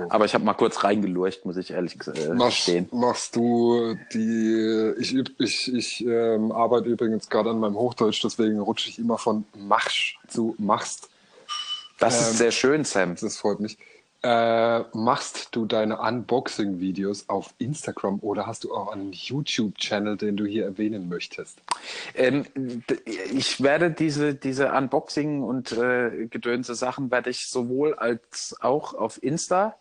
[0.10, 5.16] Aber ich habe mal kurz reingelurcht, muss ich ehrlich äh, Machst, machst du die, ich,
[5.40, 10.18] ich, ich ähm, arbeite übrigens gerade an meinem Hochdeutsch, deswegen rutsche ich immer von machst
[10.28, 11.10] zu machst.
[12.00, 13.16] Das ähm, ist sehr schön, Sam.
[13.16, 13.78] Das freut mich.
[14.24, 20.46] Äh, machst du deine Unboxing-Videos auf Instagram oder hast du auch einen YouTube-Channel, den du
[20.46, 21.60] hier erwähnen möchtest?
[22.16, 22.46] Ähm,
[23.32, 29.22] ich werde diese, diese Unboxing und äh, gedönse Sachen werde ich sowohl als auch auf
[29.22, 29.76] Insta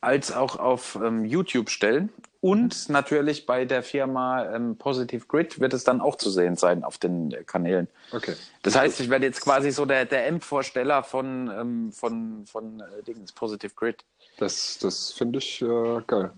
[0.00, 2.10] als auch auf ähm, YouTube stellen.
[2.40, 6.84] Und natürlich bei der Firma ähm, Positive Grid wird es dann auch zu sehen sein
[6.84, 7.86] auf den äh, Kanälen.
[8.12, 8.34] Okay.
[8.62, 13.02] Das heißt, ich werde jetzt quasi so der, der Amp-Vorsteller von, ähm, von, von äh,
[13.06, 14.04] Dingens, Positive Grid.
[14.38, 16.30] Das, das finde ich äh, geil.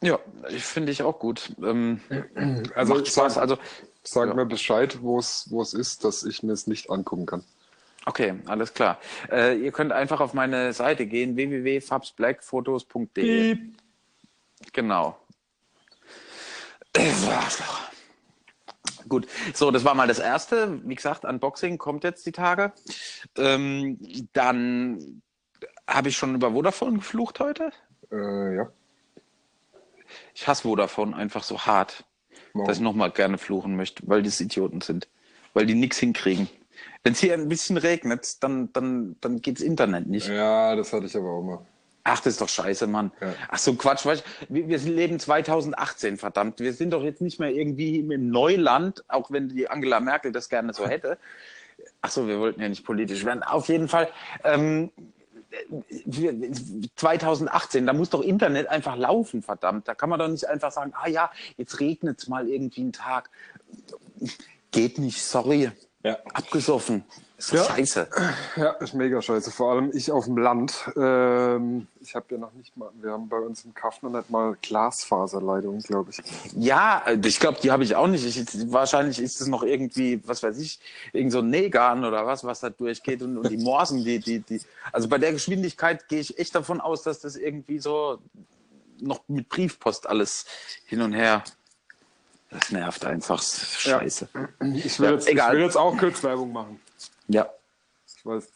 [0.00, 1.50] Ja, ich finde ich auch gut.
[1.60, 2.00] Ähm,
[2.76, 3.34] Also, macht Spaß.
[3.34, 3.58] sag, Also,
[4.04, 4.34] sag ja.
[4.34, 7.42] mir Bescheid, wo es wo es ist, dass ich mir es nicht angucken kann.
[8.06, 9.00] Okay, alles klar.
[9.30, 13.58] Äh, ihr könnt einfach auf meine Seite gehen, www.fabsblackfotos.de.
[14.72, 15.18] Genau.
[19.08, 20.80] Gut, so, das war mal das erste.
[20.84, 22.72] Wie gesagt, Unboxing kommt jetzt die Tage.
[23.36, 23.98] Ähm,
[24.32, 25.22] dann
[25.86, 27.70] habe ich schon über Vodafone geflucht heute.
[28.12, 28.70] Äh, ja.
[30.34, 32.04] Ich hasse Vodafone einfach so hart,
[32.52, 32.66] Warum?
[32.66, 35.08] dass ich nochmal gerne fluchen möchte, weil die Idioten sind.
[35.54, 36.48] Weil die nichts hinkriegen.
[37.02, 40.28] Wenn es hier ein bisschen regnet, dann, dann, dann geht's Internet nicht.
[40.28, 41.66] Ja, das hatte ich aber auch mal.
[42.08, 43.12] Ach, das ist doch scheiße, Mann.
[43.20, 43.34] Ja.
[43.48, 44.06] Ach so, Quatsch.
[44.06, 46.60] Weißt, du, wir, leben 2018, verdammt.
[46.60, 50.48] Wir sind doch jetzt nicht mehr irgendwie im Neuland, auch wenn die Angela Merkel das
[50.48, 51.18] gerne so hätte.
[52.00, 53.42] Ach so, wir wollten ja nicht politisch werden.
[53.42, 54.08] Auf jeden Fall.
[54.44, 54.90] Ähm,
[56.04, 56.34] wir,
[56.96, 59.88] 2018, da muss doch Internet einfach laufen, verdammt.
[59.88, 62.92] Da kann man doch nicht einfach sagen, ah ja, jetzt regnet es mal irgendwie einen
[62.92, 63.30] Tag.
[64.70, 65.70] Geht nicht, sorry.
[66.02, 66.18] Ja.
[66.32, 67.04] Abgesoffen.
[67.38, 67.64] Ist doch Ja.
[67.76, 68.08] scheiße.
[68.56, 69.52] Ja, ist mega scheiße.
[69.52, 70.90] Vor allem ich auf dem Land.
[70.96, 74.28] Ähm, ich habe ja noch nicht mal, wir haben bei uns im Kaff noch nicht
[74.28, 76.18] mal Glasfaserleitung, glaube ich.
[76.56, 78.24] Ja, ich glaube, die habe ich auch nicht.
[78.26, 80.80] Ich, wahrscheinlich ist es noch irgendwie, was weiß ich,
[81.12, 84.40] irgend so ein Negan oder was, was da durchgeht und, und die Morsen, die, die,
[84.40, 84.60] die.
[84.92, 88.18] Also bei der Geschwindigkeit gehe ich echt davon aus, dass das irgendwie so
[89.00, 90.44] noch mit Briefpost alles
[90.86, 91.44] hin und her.
[92.50, 93.36] Das nervt einfach.
[93.38, 94.00] Das ist Ja.
[94.00, 94.28] Scheiße.
[94.74, 95.52] Ich will, Ja, jetzt, egal.
[95.52, 96.80] ich will jetzt auch kurz Werbung machen.
[97.28, 97.48] Ja.
[98.06, 98.50] Ich weiß.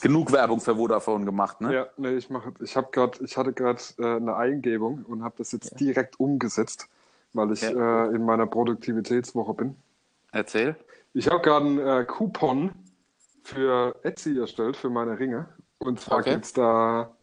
[0.00, 1.74] Genug Werbung für Vodafone gemacht, ne?
[1.74, 5.34] Ja, nee, ich mache, ich habe gerade, ich hatte gerade äh, eine Eingebung und habe
[5.38, 6.88] das jetzt direkt umgesetzt,
[7.32, 8.06] weil ich Ja.
[8.06, 9.76] äh, in meiner Produktivitätswoche bin.
[10.30, 10.76] Erzähl.
[11.12, 12.70] Ich habe gerade einen äh, Coupon
[13.42, 16.34] für Etsy erstellt für meine Ringe und zwar Okay.
[16.36, 17.14] geht's da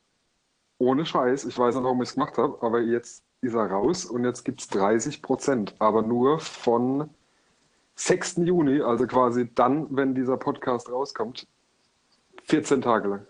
[0.77, 1.45] ohne Scheiß.
[1.45, 4.43] Ich weiß nicht, warum ich es gemacht habe, aber jetzt ist er raus und jetzt
[4.43, 7.09] gibt's 30 Prozent, aber nur von
[7.99, 8.37] 6.
[8.37, 11.47] Juni, also quasi dann, wenn dieser Podcast rauskommt,
[12.45, 13.27] 14 Tage lang.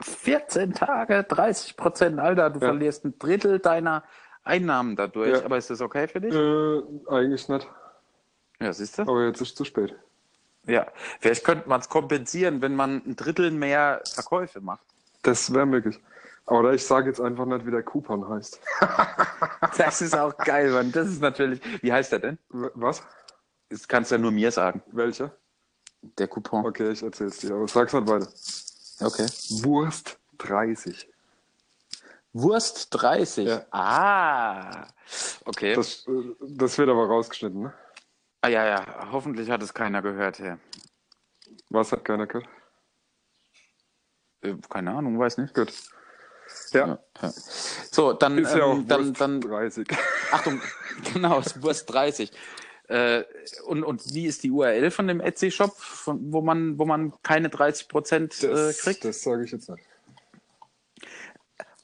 [0.00, 2.66] 14 Tage, 30 Prozent, Alter, du Ja.
[2.66, 4.02] verlierst ein Drittel deiner
[4.44, 5.30] Einnahmen dadurch.
[5.38, 5.44] Ja.
[5.44, 6.34] Aber ist das okay für dich?
[6.34, 7.66] Äh, eigentlich nicht,
[8.60, 9.02] Ja, siehst du?
[9.02, 9.94] aber jetzt ist zu spät.
[10.66, 10.86] Ja.
[11.20, 14.84] Vielleicht könnte man es kompensieren, wenn man ein Drittel mehr Verkäufe macht.
[15.22, 15.98] Das wäre möglich.
[16.46, 18.60] Oder ich sage jetzt einfach nicht, wie der Coupon heißt.
[19.78, 20.92] Das ist auch geil, Mann.
[20.92, 21.60] Das ist natürlich.
[21.82, 22.38] Wie heißt der denn?
[22.50, 23.02] Was?
[23.72, 24.82] Das kannst du ja nur mir sagen.
[24.92, 25.34] Welcher?
[26.02, 26.66] Der Coupon.
[26.66, 28.28] Okay, ich erzähl's dir, aber sag's nicht weiter.
[29.00, 29.26] Okay.
[29.64, 31.08] Wurst 30.
[32.34, 33.48] Wurst 30.
[33.48, 33.64] Ja.
[33.70, 34.88] Ah.
[35.46, 35.74] Okay.
[35.74, 37.74] Das, äh, das wird aber rausgeschnitten, ne?
[38.42, 39.10] ah, ja, ja.
[39.10, 40.38] Hoffentlich hat es keiner gehört.
[40.38, 40.58] Ja.
[41.70, 42.48] Was hat keiner gehört?
[44.42, 45.54] Äh, Keine Ahnung, weiß nicht.
[45.54, 45.72] Gut.
[46.72, 46.98] Ja, Ja.
[47.22, 47.32] ja.
[47.90, 49.88] So, dann, ist ja auch ähm, dann, Wurst dann 30.
[50.30, 50.60] Achtung,
[51.14, 52.30] genau, es ist Wurst 30.
[52.92, 53.24] Äh,
[53.66, 55.74] und, und wie ist die URL von dem Etsy-Shop,
[56.04, 59.04] wo man, wo man keine 30 Prozent äh, Das, kriegt?
[59.04, 59.82] das sage ich jetzt nicht.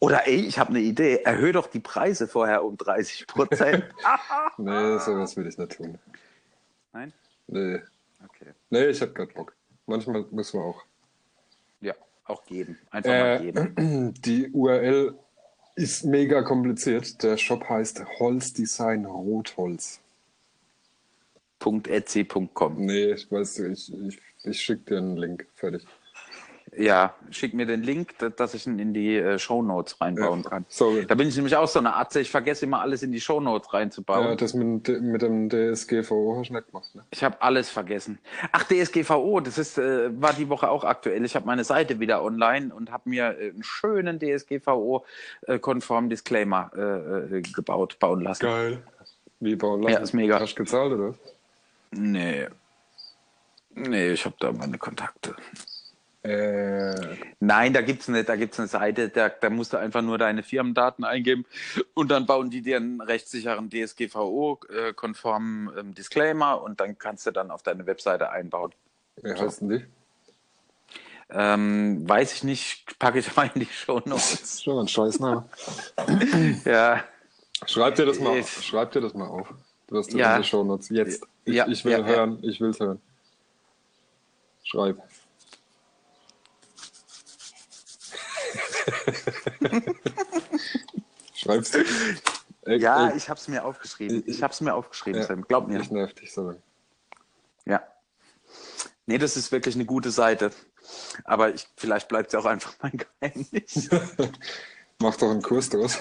[0.00, 3.84] Oder ey, ich habe eine Idee, erhöhe doch die Preise vorher um 30 Prozent.
[4.58, 5.98] Nee, sowas will ich nicht tun.
[6.92, 7.12] Nein?
[7.46, 7.80] Nee,
[8.24, 8.52] Okay.
[8.70, 9.54] nee ich habe gerade Bock.
[9.86, 10.82] Manchmal muss man auch.
[11.80, 11.94] Ja,
[12.24, 12.78] auch geben.
[12.90, 14.14] Einfach mal Äh, geben.
[14.24, 15.16] die URL
[15.76, 17.22] ist mega kompliziert.
[17.22, 20.00] Der Shop heißt Holzdesign Rotholz.
[21.62, 22.74] .etsy.com.
[22.76, 25.46] Nee, ich weiß, ich, ich, ich schicke dir einen Link.
[25.54, 25.84] Fertig.
[26.76, 30.50] Ja, schick mir den Link, da- dass ich ihn in die äh, Shownotes reinbauen Ja,
[30.50, 30.66] kann.
[30.68, 31.06] sorry.
[31.06, 33.72] Da bin ich nämlich auch so eine Atze, ich vergesse immer alles in die Shownotes
[33.72, 34.26] reinzubauen.
[34.26, 37.04] Ja, das mit, dem- mit dem DSGVO hast du nicht gemacht, ne?
[37.10, 38.18] Ich habe alles vergessen.
[38.52, 41.24] Ach, DSGVO, das ist, äh, war die Woche auch aktuell.
[41.24, 47.38] Ich habe meine Seite wieder online und habe mir äh, einen schönen DSGVO-konformen Disclaimer äh,
[47.38, 48.42] äh, gebaut, bauen lassen.
[48.44, 48.82] Geil.
[49.40, 49.94] Wie bauen lassen?
[49.94, 50.38] Ja, ist mega.
[50.38, 51.14] Hast du gezahlt, oder?
[51.90, 52.48] Nee.
[53.70, 55.36] Nee, ich habe da meine Kontakte.
[56.24, 60.18] Äh, Nein, da gibt's nicht, da gibt's eine Seite, da, da musst du einfach nur
[60.18, 61.46] deine Firmendaten eingeben
[61.94, 67.50] und dann bauen die dir einen rechtssicheren DSGVO-konformen ähm, Disclaimer und dann kannst du dann
[67.52, 68.72] auf deine Webseite einbauen.
[69.22, 69.86] wie heißen die?
[71.30, 74.32] Ähm, weiß ich nicht, packe ich mal in die Show Das Notes.
[74.42, 75.48] ist schon ein Scheißname.
[76.64, 77.04] ja,
[77.66, 79.48] Schreib dir das mal, Ich- schreib dir das mal auf.
[79.88, 80.38] Du hast Ja.
[80.38, 80.88] die Shownotes.
[80.90, 81.22] Jetzt.
[81.44, 83.00] Ich, Ja, ich will ja, hören, ich will's hören.
[84.62, 84.98] Schreib.
[91.34, 91.84] Schreibst du?
[92.62, 94.22] Ey, ja, ey, ich habe es mir aufgeschrieben.
[94.26, 95.42] Ich- habe es mir aufgeschrieben, Sam.
[95.42, 95.80] Glaub mir.
[95.80, 96.62] Ich nerv dich so lange.
[97.64, 97.82] Ja.
[99.06, 100.50] Nee, das ist wirklich eine gute Seite.
[101.24, 103.88] Aber ich, vielleicht bleibt es auch einfach mein Geheimnis.
[104.98, 105.98] Mach doch einen Kurs draus.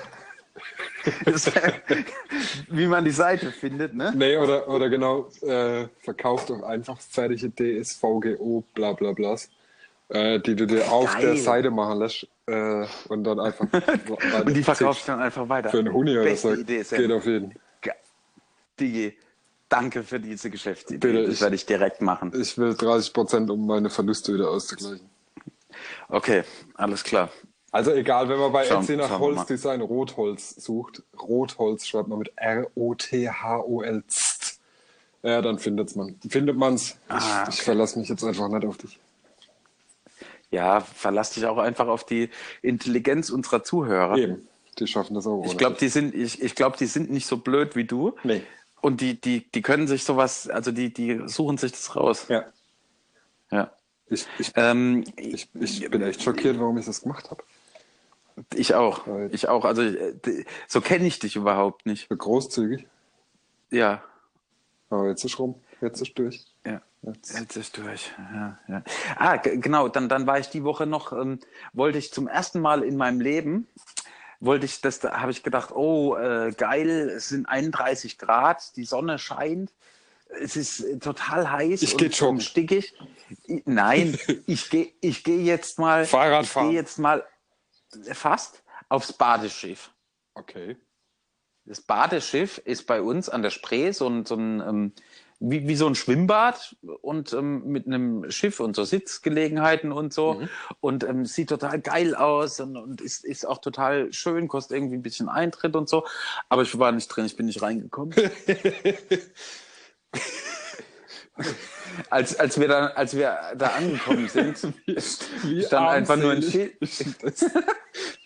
[2.70, 4.12] Wie man die Seite findet, ne?
[4.16, 9.50] Nee, oder, oder genau, äh, verkauf doch einfach fertige DSVGO bla bla blas,
[10.10, 11.22] äh, die du dir auf Geil.
[11.26, 13.68] der Seite machen lässt äh, und dann einfach
[14.46, 15.70] Und die verkaufst du dann einfach weiter.
[15.70, 16.54] für einen Huni oder so.
[16.54, 16.84] Idee.
[16.84, 17.54] Geht auf jeden.
[17.82, 17.94] Ge-
[18.80, 19.18] Digi,
[19.70, 21.00] danke für diese Geschäftsidee.
[21.08, 22.32] Bitte, das ich- werde ich direkt machen.
[22.40, 25.10] Ich will 30 Prozent, um meine Verluste wieder auszugleichen.
[26.10, 26.44] Okay,
[26.76, 27.30] alles klar.
[27.72, 29.20] Also egal, wenn man bei Schauen- Etsy nach.
[29.20, 34.04] Holzdesign Rotholz sucht, Rotholz schreibt man mit R-O-T-H-O-L.
[34.08, 34.58] -Zt.
[35.24, 36.16] Ja, dann findet's man.
[36.30, 36.92] Findet man's.
[36.92, 37.64] Ich, Ah, ich okay.
[37.64, 39.00] verlasse mich jetzt einfach nicht auf dich.
[40.50, 42.30] Ja, verlass dich auch einfach auf die
[42.62, 44.16] Intelligenz unserer Zuhörer.
[44.18, 44.48] Eben.
[44.80, 45.44] Die schaffen das auch.
[45.46, 48.16] Ich glaube, die sind, ich, ich glaube, die sind nicht so blöd wie du.
[48.24, 48.44] Nee.
[48.80, 52.28] Und die, die, die können sich sowas, also die, die suchen sich das raus.
[52.30, 52.46] Ja.
[53.52, 53.72] Ja.
[54.10, 57.44] Ich, ich, Ähm, ich, ich bin echt schockiert, warum ich das gemacht habe.
[58.54, 59.06] Ich auch.
[59.32, 59.66] Ich auch.
[59.66, 62.10] Also äh, so kenne ich dich überhaupt nicht.
[62.10, 62.88] Großzügig.
[63.72, 64.04] Ja.
[64.90, 65.56] Aber jetzt ist rum.
[65.82, 66.46] Jetzt ist durch.
[66.66, 66.82] Ja.
[67.02, 67.40] Jetzt.
[67.40, 68.12] Jetzt ist durch.
[68.18, 68.84] Ja, ja.
[69.18, 69.88] Ah, genau.
[69.88, 71.40] Dann, dann war ich die Woche noch, ähm,
[71.74, 73.68] wollte ich zum ersten Mal in meinem Leben,
[74.40, 78.86] wollte ich das, da habe ich gedacht, oh, äh, geil, es sind 31 Grad, die
[78.86, 79.72] Sonne scheint.
[80.42, 82.94] Es ist äh, total heiß Ich und, und stickig.
[83.66, 86.70] Nein, ich gehe ich geh jetzt mal, Fahrrad ich fahren.
[86.70, 87.24] gehe jetzt mal
[88.14, 89.92] fast aufs Badeschiff.
[90.34, 90.78] Okay.
[91.66, 94.94] Das Badeschiff ist bei uns an der Spree so ein, so ein ähm,
[95.40, 100.36] wie, wie so ein Schwimmbad und ähm, mit einem Schiff und so Sitzgelegenheiten und so.
[100.36, 100.50] Mhm.
[100.80, 104.96] Und ähm, sieht total geil aus und, und ist, ist auch total schön, kostet irgendwie
[104.96, 106.08] ein bisschen Eintritt und so.
[106.50, 108.16] Aber ich war nicht drin, ich bin nicht reingekommen.
[112.10, 116.42] als, als, wir dann, als wir da angekommen sind, Wie stand einfach nur ein.
[116.42, 116.78] Schild.
[117.22, 117.46] Das,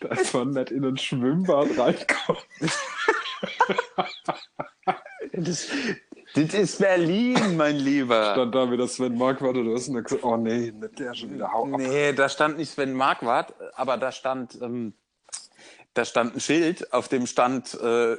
[0.00, 2.46] dass man nicht in ein Schwimmbad reinkommt.
[5.34, 5.66] Das,
[6.34, 8.32] das ist Berlin, mein Lieber.
[8.32, 11.32] Stand da wieder Sven Marquardt oder was und dann gesagt, oh nee, nicht der schon
[11.34, 11.78] wieder, hau ab.
[11.78, 14.92] Nee, da stand nicht Sven Marquardt, aber da stand, ähm,
[15.94, 18.16] da stand ein Schild, auf dem stand äh,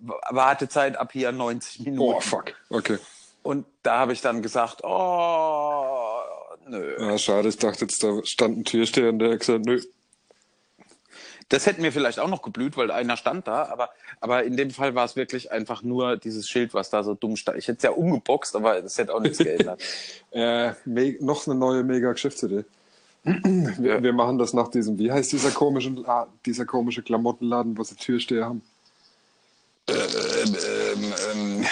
[0.00, 2.00] Wartezeit ab hier 90 Minuten.
[2.00, 2.52] Oh, fuck.
[2.70, 2.98] Okay.
[3.46, 6.18] Und da habe ich dann gesagt, oh,
[6.68, 6.96] nö.
[6.98, 9.80] Ja, schade, ich dachte jetzt, da stand ein Türsteher und der hat gesagt, nö.
[11.48, 14.72] Das hätte mir vielleicht auch noch geblüht, weil einer stand da, aber, aber in dem
[14.72, 17.56] Fall war es wirklich einfach nur dieses Schild, was da so dumm stand.
[17.58, 19.80] Ich hätte es ja umgeboxt, aber das hätte auch nichts geändert.
[20.32, 20.72] Äh,
[21.20, 22.64] noch eine neue mega Geschäftsidee.
[23.24, 24.02] Wir, Ja.
[24.02, 27.94] wir machen das nach diesem, wie heißt dieser komische, La dieser komische Klamottenladen, wo sie
[27.94, 28.60] Türsteher haben?
[29.88, 31.66] ähm, ähm,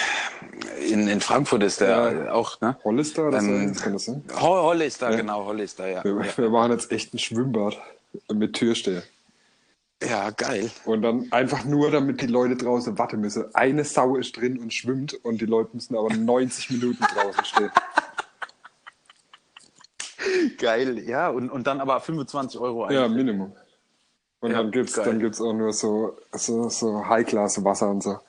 [0.91, 2.31] in, in Frankfurt ist der Ja.
[2.33, 2.77] auch, ne?
[2.83, 3.37] Hollister so?
[3.37, 4.23] Ähm, Das kann das sein?
[4.39, 5.17] Ho- Hollister, Ja.
[5.17, 6.03] genau, Hollister, ja.
[6.03, 7.77] Wir, wir machen jetzt echt ein Schwimmbad
[8.33, 9.03] mit Türsteher.
[10.03, 10.69] Ja, geil.
[10.85, 13.53] Und dann einfach nur, damit die Leute draußen warten müssen.
[13.55, 17.71] Eine Sau ist drin und schwimmt und die Leute müssen aber 90 Minuten draußen stehen.
[20.57, 23.17] Geil, ja, und, und dann aber 25 Euro Ja, Eintritt.
[23.25, 23.55] Minimum.
[24.41, 28.19] Und Ja, dann dann gibt's auch nur so, so, so High-Class-Wasser und so.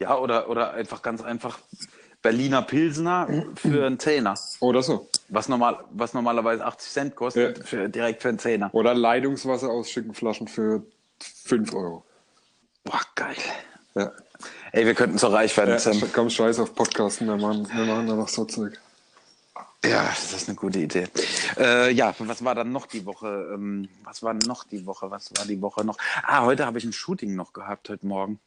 [0.00, 1.58] Ja, oder, oder einfach ganz einfach
[2.22, 4.34] Berliner Pilsner für einen Zehner.
[4.60, 5.08] Oder so.
[5.28, 7.64] Was, normal, was normalerweise 80 Cent kostet, Ja.
[7.64, 8.70] für, direkt für einen Zehner.
[8.74, 10.82] Oder Leitungswasser ausschicken, Flaschen für
[11.44, 12.04] 5 Euro.
[12.84, 13.36] Boah, geil.
[13.94, 14.12] Ja.
[14.72, 16.00] Ey, wir könnten so reich werden, ja Sam.
[16.12, 18.78] komm, scheiß auf Podcasten, wir machen, wir machen da noch so Zeug.
[19.84, 21.06] Ja, das ist eine gute Idee.
[21.56, 23.50] Äh, ja, was war dann noch die Woche?
[23.54, 25.10] Ähm, was war noch die Woche?
[25.10, 25.96] Was war die Woche noch?
[26.24, 28.40] Ah, heute habe ich ein Shooting noch gehabt, heute Morgen.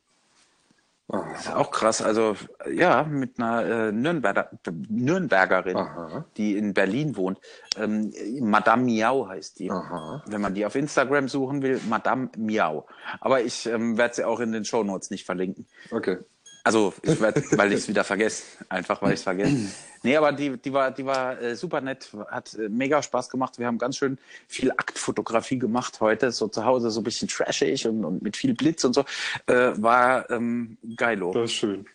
[1.11, 2.01] Das ist auch krass.
[2.01, 2.35] Also,
[2.71, 4.49] ja, mit einer äh, Nürnberger,
[4.87, 6.25] Nürnbergerin, Aha.
[6.37, 7.39] die in Berlin wohnt.
[7.77, 9.69] Ähm, Madame Miau heißt die.
[9.69, 10.23] Aha.
[10.25, 12.87] Wenn man die auf Instagram suchen will, Madame Miau.
[13.19, 15.67] Aber ich ähm, werde sie auch in den Shownotes nicht verlinken.
[15.91, 16.19] Okay.
[16.63, 18.43] Also, ich weil ich es wieder vergesse.
[18.69, 19.71] Einfach, weil ich es vergesse.
[20.03, 23.59] Nee, aber die, die war, die war äh, super nett, hat äh, mega Spaß gemacht.
[23.59, 27.87] Wir haben ganz schön viel Aktfotografie gemacht heute, so zu Hause, so ein bisschen trashig
[27.87, 29.05] und, und mit viel Blitz und so.
[29.45, 31.33] Äh, war ähm, geilo.
[31.33, 31.85] Das ist schön.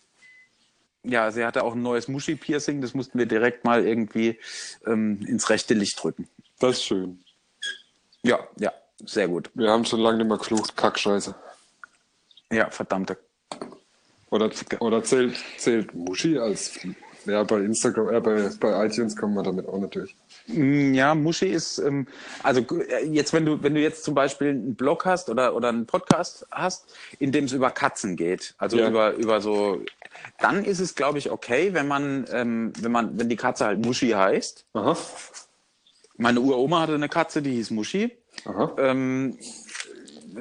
[1.03, 4.39] Ja, sie hatte auch ein neues Muschi-Piercing, das mussten wir direkt mal irgendwie
[4.87, 6.29] ähm, ins rechte Licht drücken.
[6.59, 7.21] Das ist schön.
[8.23, 8.73] Ja, ja,
[9.05, 9.51] sehr gut.
[9.55, 10.77] Wir haben schon lange nicht mehr geflucht.
[10.77, 11.35] Kackscheiße.
[12.51, 13.19] Ja, verdammte.
[14.37, 16.79] Oder, oder zählt, zählt Muschi als.
[17.25, 20.15] Ja, bei Instagram, äh, bei, bei iTunes kommen wir damit auch natürlich.
[20.47, 22.07] Mm, Ja, Muschi ist, ähm,
[22.45, 25.71] also äh, jetzt, wenn du, wenn du jetzt zum Beispiel einen Blog hast oder, oder
[25.71, 28.89] einen Podcast hast, in dem es über Katzen geht, also Ja.
[28.89, 29.83] über, über so,
[30.39, 33.85] dann ist es, glaube ich, okay, wenn man, ähm, wenn man, wenn die Katze halt
[33.85, 34.65] Muschi heißt.
[34.75, 34.97] Aha.
[36.19, 38.17] Meine Uroma hatte eine Katze, die hieß Muschi.
[38.45, 38.73] Aha.
[38.79, 39.37] Ähm,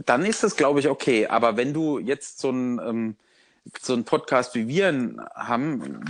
[0.05, 1.25] dann ist das, glaube ich, okay.
[1.27, 3.15] Aber wenn du jetzt so ein, ähm,
[3.81, 4.87] so einen Podcast wie wir
[5.35, 6.05] haben,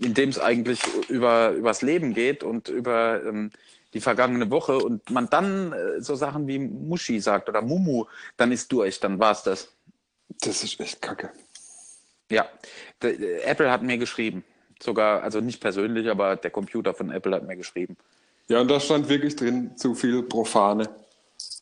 [0.00, 3.50] in dem es eigentlich über übers Leben geht und über ähm,
[3.92, 8.52] die vergangene Woche und man dann äh, so Sachen wie Muschi sagt oder Mumu, dann
[8.52, 9.72] ist durch, dann war's das.
[10.40, 11.30] Das ist echt kacke.
[12.30, 12.48] Ja,
[13.02, 14.44] D äh, Apple hat mir geschrieben.
[14.82, 17.96] Sogar, also nicht persönlich, aber der Computer von Apple hat mir geschrieben.
[18.48, 20.88] Ja, und da stand wirklich drin, zu viel Profane.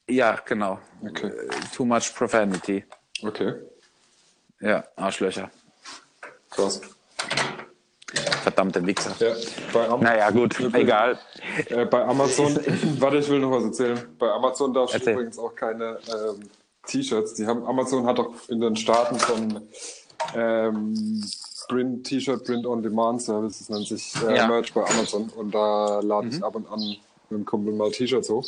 [0.08, 0.80] Ja, genau.
[1.02, 1.26] Okay.
[1.26, 2.84] Äh, Too much profanity.
[3.22, 3.54] Okay.
[4.62, 5.50] Ja, Arschlöcher.
[6.50, 6.80] Krass.
[8.42, 9.12] Verdammte Wichser.
[9.18, 9.34] Ja,
[9.72, 11.18] bei, Naja, gut, egal.
[11.68, 12.56] äh, bei Amazon,
[12.98, 13.98] warte, ich will noch was erzählen.
[14.18, 15.14] Bei Amazon darfst du Erzähl.
[15.14, 16.48] übrigens auch keine ähm,
[16.86, 17.34] T-Shirts.
[17.34, 19.62] Die haben, Amazon hat doch in den Staaten von
[20.34, 21.24] ähm,
[21.68, 24.46] Print, T-Shirt, Print on Demand Service, das nennt sich äh, Ja.
[24.46, 25.30] Merch bei Amazon.
[25.30, 28.46] Und da lade ich ab und an mit dem Kumpel mal T-Shirts hoch.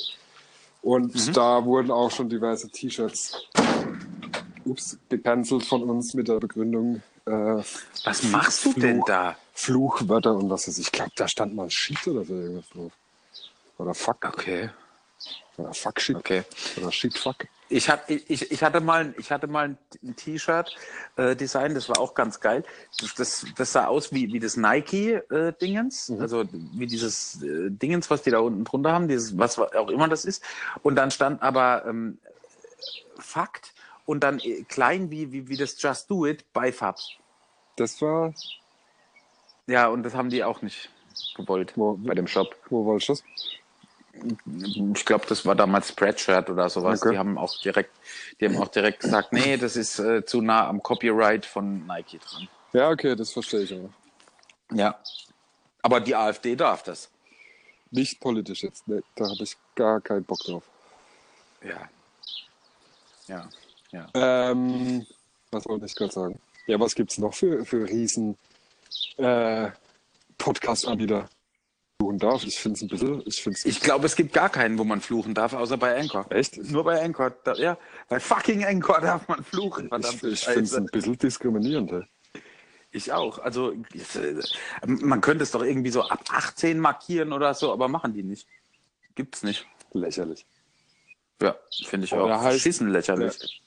[0.83, 3.46] Und da wurden auch schon diverse T-Shirts
[4.66, 7.62] ups, gecancelt von uns mit der Begründung äh,
[8.05, 9.07] Was machst du denn Fluch.
[9.07, 9.37] da?
[9.55, 10.92] Fluchwörter und was weiß ich.
[10.92, 12.92] Glaube, da stand mal Shit oder so irgendwas drauf.
[13.79, 14.24] Oder Fuck.
[14.24, 14.70] Okay.
[15.57, 16.16] Oder Fuck Shit.
[16.16, 16.42] Okay.
[16.77, 17.46] Oder Shit Fuck.
[17.70, 20.77] Ich, hat, ich, ich hatte mal, ich hatte mal ein T-Shirt
[21.16, 21.55] äh, das
[21.88, 22.62] war auch ganz geil.
[23.00, 28.22] Das, das, das sah aus wie, wie das Nike-Dingens, also wie dieses äh, Dingens, was
[28.22, 30.42] die da unten drunter haben, dieses, was auch immer das ist.
[30.83, 32.18] Und dann stand aber ähm,
[33.18, 33.72] Fakt
[34.06, 36.98] und dann äh, klein wie, wie, wie das Just Do It bei Fab.
[37.76, 38.32] Das war.
[39.66, 40.90] Ja, und das haben die auch nicht
[41.36, 42.54] gewollt Wo- bei dem Shop.
[42.70, 43.22] Wo war ich das?
[44.94, 47.02] Ich glaube, das war damals Spreadshirt oder sowas.
[47.02, 47.12] Okay.
[47.12, 47.90] Die haben auch direkt,
[48.40, 52.18] die haben auch direkt gesagt, nee, das ist äh, zu nah am Copyright von Nike
[52.20, 52.48] dran.
[52.72, 53.90] Ja, okay, das verstehe ich aber.
[54.72, 54.98] Ja.
[55.82, 57.10] Aber die AfD darf das.
[57.90, 58.86] Nicht politisch jetzt.
[58.86, 60.62] Nee, da habe ich gar keinen Bock drauf.
[61.62, 61.88] Ja.
[63.26, 63.48] Ja.
[63.94, 64.09] Ja.
[64.50, 65.07] Ähm,
[65.52, 66.40] was wollte ich gerade sagen?
[66.66, 68.37] Ja, was gibt's noch für, für riesen
[69.18, 69.70] äh,
[70.38, 71.28] Podcast-Anbieter?
[72.00, 72.42] Suchen darf.
[72.44, 73.22] Ich finde es ein bisschen.
[73.24, 76.26] Ich es Ich glaube, es gibt gar keinen, wo man fluchen darf, außer bei Anchor.
[76.30, 76.57] echt.
[76.57, 77.30] Nur bei Anchor.
[77.44, 77.78] Da, ja,
[78.09, 79.85] bei fucking Anchor darf man fluchen.
[79.85, 81.92] Ich, Verdammte ich finde es ein bisschen diskriminierend.
[81.92, 82.02] Ey.
[82.90, 83.38] Ich auch.
[83.38, 83.76] Also äh,
[84.87, 88.48] man könnte es doch irgendwie so ab 18 markieren oder so, aber machen die nicht.
[89.14, 89.64] Gibt's nicht.
[89.92, 90.44] Lächerlich.
[91.40, 91.54] Ja,
[91.87, 92.42] finde ich Oder auch.
[92.42, 93.62] heißt- Schissen lächerlich.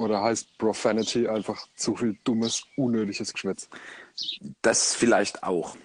[0.00, 3.68] Oder heißt Profanity einfach zu viel dummes, unnötiges Geschwätz?
[4.62, 5.76] Das vielleicht auch.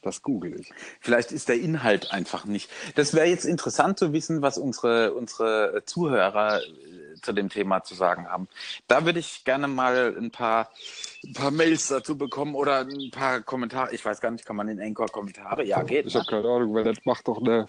[0.00, 0.70] Das google ich.
[1.00, 2.70] Vielleicht ist der Inhalt einfach nicht.
[2.94, 7.96] Das wäre jetzt interessant zu wissen, was unsere, unsere Zuhörer äh, zu dem Thema zu
[7.96, 8.46] sagen haben.
[8.86, 10.70] Da würde ich gerne mal ein paar,
[11.24, 13.92] ein paar Mails dazu bekommen oder ein paar Kommentare.
[13.92, 15.64] Ich weiß gar nicht, kann man in Anchor Kommentare?
[15.64, 16.06] Ja, geht.
[16.06, 17.66] Ich habe keine Ahnung, weil das macht doch eine.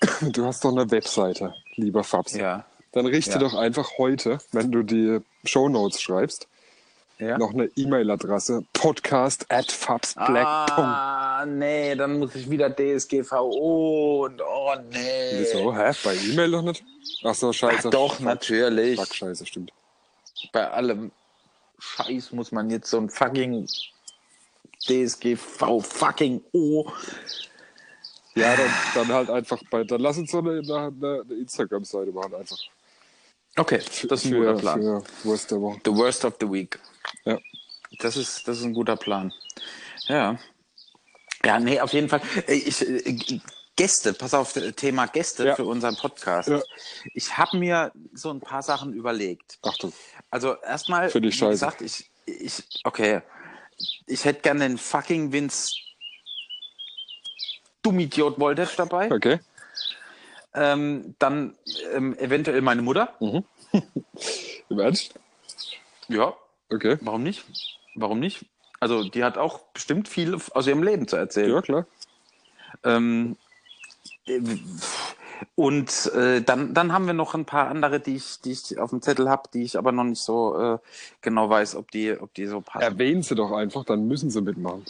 [0.32, 2.34] Du hast doch eine Webseite, lieber Fabs.
[2.34, 2.64] Ja.
[2.92, 3.38] Dann richte Ja.
[3.38, 6.48] doch einfach heute, wenn du die Shownotes schreibst,
[7.18, 7.38] ja.
[7.38, 10.46] noch eine E-Mail-Adresse podcast at fabsblack.
[10.46, 15.30] Ah, nee, dann muss ich wieder DSGVO und oh nee.
[15.38, 15.74] Wieso?
[15.76, 15.92] Hä?
[16.02, 16.84] Bei E-Mail doch nicht?
[17.22, 17.88] Ach so, scheiße.
[17.88, 18.24] Ach doch, Fuck.
[18.24, 18.98] natürlich.
[18.98, 19.72] Fuck, scheiße, stimmt.
[20.52, 21.12] Bei allem
[21.78, 23.66] Scheiß muss man jetzt so ein fucking
[24.86, 26.90] DSGV fucking O.
[28.34, 29.84] Ja, dann, dann halt einfach bei.
[29.84, 32.58] Dann lass uns so eine, eine, eine Instagram-Seite machen, einfach.
[33.56, 35.04] Okay, das ist ein guter Für, Plan.
[35.04, 35.80] für Woche.
[35.84, 36.78] The worst of the week.
[37.24, 37.38] Ja.
[37.98, 39.32] Das ist, das ist ein guter Plan.
[40.06, 40.38] Ja.
[41.44, 42.20] Ja, nee, auf jeden Fall.
[42.46, 43.40] Äh, Ich, äh,
[43.76, 45.56] Gäste, pass auf, äh, Thema Gäste Ja.
[45.56, 46.48] für unseren Podcast.
[46.48, 46.60] Ja.
[47.14, 49.58] Ich habe mir so ein paar Sachen überlegt.
[49.62, 49.92] Achtung.
[50.30, 51.50] Also erstmal, ich wie scheiße.
[51.50, 53.22] gesagt, ich, ich, okay,
[54.06, 55.72] ich hätte gerne den fucking Vince
[57.82, 59.10] Dummidiot Voltage dabei.
[59.10, 59.40] Okay.
[60.54, 61.54] Ähm, dann
[61.94, 63.14] ähm, eventuell meine Mutter.
[64.68, 65.14] Im Ernst?
[66.08, 66.34] Ja,
[66.72, 66.98] Okay.
[67.00, 67.44] warum nicht?
[67.94, 68.44] Warum nicht?
[68.78, 71.50] Also die hat auch bestimmt viel aus ihrem Leben zu erzählen.
[71.50, 71.86] Ja, klar.
[72.84, 73.36] Ähm,
[74.26, 74.40] äh,
[75.54, 78.90] und äh, dann, dann haben wir noch ein paar andere, die ich, die ich auf
[78.90, 80.78] dem Zettel habe, die ich aber noch nicht so äh,
[81.22, 82.82] genau weiß, ob die, ob die so passen.
[82.82, 84.84] Erwähnen sie doch einfach, dann müssen sie mitmachen.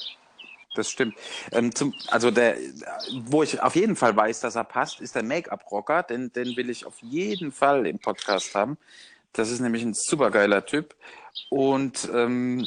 [0.75, 1.17] Das stimmt.
[1.51, 2.57] Ähm, zum, also der,
[3.27, 6.05] wo ich auf jeden Fall weiß, dass er passt, ist der Make-up-Rocker.
[6.05, 8.79] Den, den will ich auf jeden Fall im Podcast haben.
[9.33, 10.95] Das ist nämlich ein supergeiler Typ.
[11.49, 12.67] Und ähm,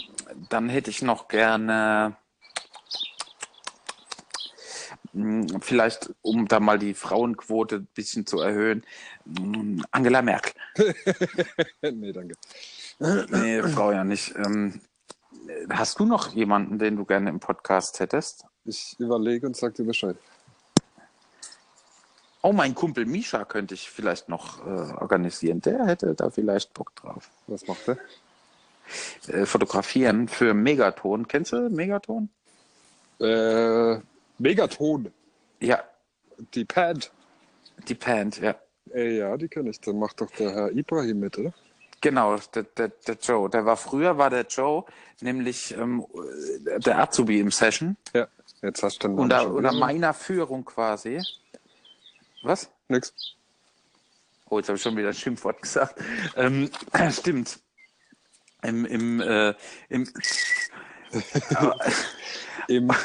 [0.49, 2.17] dann hätte ich noch gerne
[5.13, 8.83] mh, vielleicht, um da mal die Frauenquote ein bisschen zu erhöhen,
[9.25, 10.53] mh, Angela Merkel.
[11.81, 12.35] nee, danke.
[12.99, 14.33] Nee, Frau ja nicht.
[14.35, 14.81] Ähm,
[15.69, 18.45] hast du noch jemanden, den du gerne im Podcast hättest?
[18.65, 20.15] Ich überlege und sag dir Bescheid.
[22.41, 25.61] Oh, mein Kumpel Misha könnte ich vielleicht noch äh, organisieren.
[25.61, 27.29] Der hätte da vielleicht Bock drauf.
[27.47, 27.97] Was macht der?
[29.27, 31.27] Äh, fotografieren für Megaton.
[31.27, 32.29] Kennst du Megaton?
[33.21, 33.97] Äh,
[34.39, 35.13] Megaton.
[35.61, 35.81] Ja,
[36.53, 37.11] Die Pad.
[37.87, 38.55] die Pant, ja.
[38.93, 39.79] Ja, die kenne ich.
[39.79, 41.53] Dann macht doch der Herr Ibrahim mit, oder?
[42.03, 43.49] Genau, der, der, der Joe.
[43.49, 44.83] Der war früher, war der Joe,
[45.21, 46.05] nämlich ähm,
[46.65, 47.95] äh, der Azubi im Session.
[48.13, 48.27] Ja.
[48.61, 51.21] Jetzt hast du den Unter, unter meiner Führung quasi.
[52.43, 52.69] Was?
[52.89, 53.13] Nix.
[54.49, 55.97] Oh, jetzt habe ich schon wieder ein Schimpfwort gesagt.
[56.35, 56.69] Ähm,
[57.09, 57.61] stimmt.
[58.63, 59.53] Im, im, äh,
[59.87, 60.05] im,
[62.67, 62.91] Im,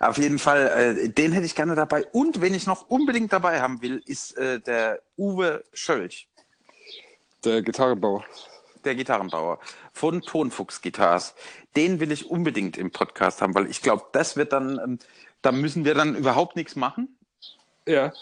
[0.00, 2.04] Auf jeden Fall, äh, den hätte ich gerne dabei.
[2.06, 6.28] Und wenn ich noch unbedingt dabei haben will, ist äh, der Uwe Schölch,
[7.44, 8.24] der Gitarrenbauer.
[8.84, 9.58] der Gitarrenbauer
[9.92, 11.34] von Tonfuchs Guitars.
[11.76, 14.98] Den will ich unbedingt im Podcast haben, weil ich glaube, das wird dann, ähm,
[15.42, 17.16] da müssen wir dann überhaupt nichts machen,
[17.86, 18.12] Ja.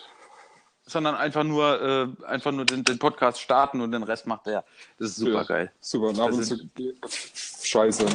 [0.86, 1.82] Sondern einfach nur,
[2.22, 4.64] äh, einfach nur den, den Podcast starten und den Rest macht er.
[4.98, 5.72] Das ist super geil.
[5.80, 6.08] Super.
[6.08, 8.06] Und ab und Das zu Scheiße.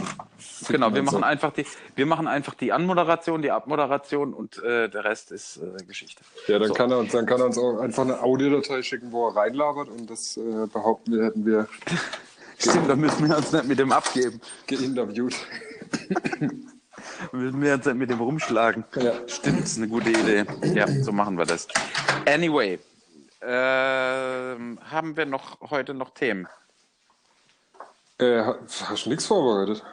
[0.69, 1.17] Genau, wir und so.
[1.19, 1.65] machen einfach die,
[1.95, 6.24] wir machen einfach die Anmoderation, die Abmoderation und äh, der Rest ist äh, Geschichte.
[6.47, 6.74] Ja, dann So.
[6.74, 9.89] kann er uns, dann kann er uns auch einfach eine Audiodatei schicken, wo er reinlabert
[9.89, 11.67] und das äh, behaupten wir, hätten wir
[12.59, 14.39] Stimmt, da müssen wir uns nicht mit dem abgeben.
[14.67, 15.36] geinterviewt.
[17.31, 18.83] Müssen wir uns mit dem rumschlagen.
[18.95, 19.13] Ja.
[19.27, 20.45] Stimmt, ist eine gute Idee.
[20.73, 21.67] Ja, so machen wir das.
[22.25, 22.79] Anyway,
[23.41, 26.47] ähm, haben wir noch heute noch Themen?
[28.19, 28.43] Äh,
[28.85, 29.83] hast du nichts vorbereitet?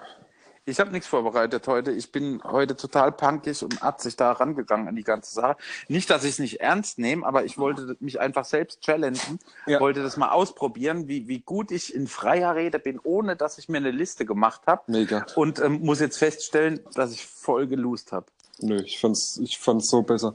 [0.69, 1.93] Ich habe nichts vorbereitet heute.
[1.93, 5.57] Ich bin heute total punkig und atzig da rangegangen an die ganze Sache.
[5.89, 9.81] Nicht, dass ich es nicht ernst nehme, aber ich wollte mich einfach selbst challengen, Ja.
[9.81, 13.71] wollte das mal ausprobieren, wie, wie gut ich in freier Rede bin, ohne dass ich
[13.71, 14.83] mir eine Liste gemacht habe.
[14.89, 15.25] Mega.
[15.37, 18.27] Und ähm, muss jetzt feststellen, dass ich voll geloost habe.
[18.61, 20.35] Nö, ich fand's, ich fand's so besser.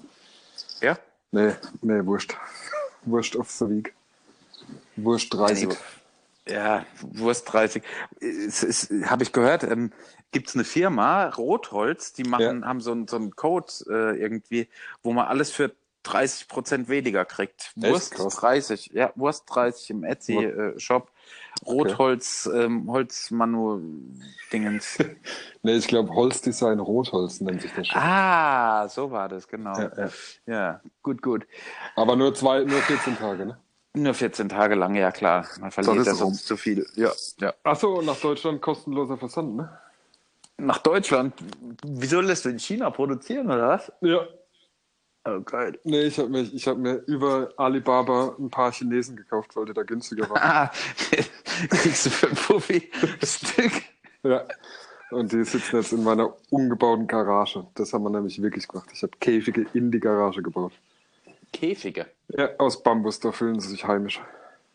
[0.81, 0.97] Ja?
[1.31, 2.35] Nee, nee, wurscht.
[3.05, 3.93] Wurscht auf der Weg.
[4.95, 5.69] Wurscht 30.
[6.47, 7.81] Ja, Wurst 30.
[8.19, 9.91] Es ist, habe ich gehört, ähm,
[10.31, 12.67] gibt es eine Firma, Rotholz, die machen, Ja.
[12.67, 14.67] haben so, einen- so einen Code äh, irgendwie,
[15.03, 15.71] wo man alles für
[16.03, 17.71] 30 Prozent weniger kriegt.
[17.77, 18.35] Wurst Krass.
[18.35, 21.09] 30, ja, Wurst 30 im Etsy-Shop.
[21.65, 24.97] Rotholz, ähm, Holzmanu-Dingens.
[25.65, 28.01] Nee, ich glaube Holzdesign Rotholz nennt sich das schon.
[28.01, 29.79] ah, so war das, genau.
[29.79, 30.09] Ja, ja.
[30.45, 31.47] ja gut, gut.
[31.95, 33.57] Aber nur zwei, nur 14 Tage, ne?
[33.95, 35.47] Nur 14 Tage lang, ja klar.
[35.59, 36.19] Man verliert ist ja rum.
[36.19, 36.85] sonst zu viel.
[36.95, 37.53] Ja, ja.
[37.63, 39.77] Achso, und nach Deutschland kostenloser Versand, ne?
[40.57, 41.33] Nach Deutschland.
[41.85, 43.91] Wieso lässt du in China produzieren, oder was?
[44.01, 44.25] Ja.
[45.25, 45.79] Oh, geil.
[45.83, 49.73] Nee, ich habe mir, ich hab mir über Alibaba ein paar Chinesen gekauft, weil die
[49.73, 50.41] da günstiger waren.
[50.41, 50.71] Ah,
[51.69, 52.91] kriegst du für ein Puffi
[53.23, 53.71] Stück.
[54.23, 54.43] ja.
[55.11, 57.67] Und die sitzen jetzt in meiner umgebauten Garage.
[57.75, 58.89] Das haben wir nämlich wirklich gemacht.
[58.91, 60.73] Ich habe Käfige in die Garage gebaut.
[61.53, 62.07] Käfige.
[62.27, 64.21] Ja, aus Bambus, da fühlen sie sich heimisch.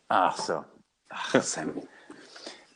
[0.09, 0.65] Ach so.
[1.11, 1.75] Ach, Sam.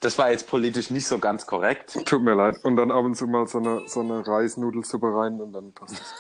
[0.00, 1.96] Das war jetzt politisch nicht so ganz korrekt.
[2.05, 2.59] Tut mir leid.
[2.64, 6.00] Und dann ab und zu mal so eine, so eine Reisnudelsuppe rein und dann passt
[6.00, 6.14] es.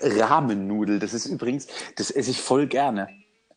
[0.20, 3.08] Ramen-Nudel, das ist übrigens, das esse ich voll gerne.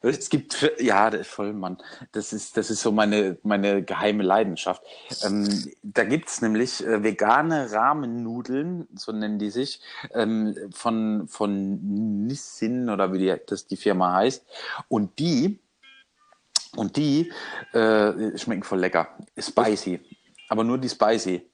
[0.06, 1.78] Es gibt, ja, voll, Mann.
[2.12, 4.84] Das ist, das ist so meine, meine geheime Leidenschaft.
[5.24, 9.80] Ähm, da gibt's nämlich äh, vegane Rahmennudeln, so nennen die sich,
[10.14, 14.46] ähm, von, von Nissin oder wie die, das die Firma heißt.
[14.90, 15.60] Und die,
[16.76, 17.32] und die
[17.72, 19.08] äh, schmecken voll lecker.
[19.38, 20.02] Spicy.
[20.50, 21.50] Aber nur die Spicy.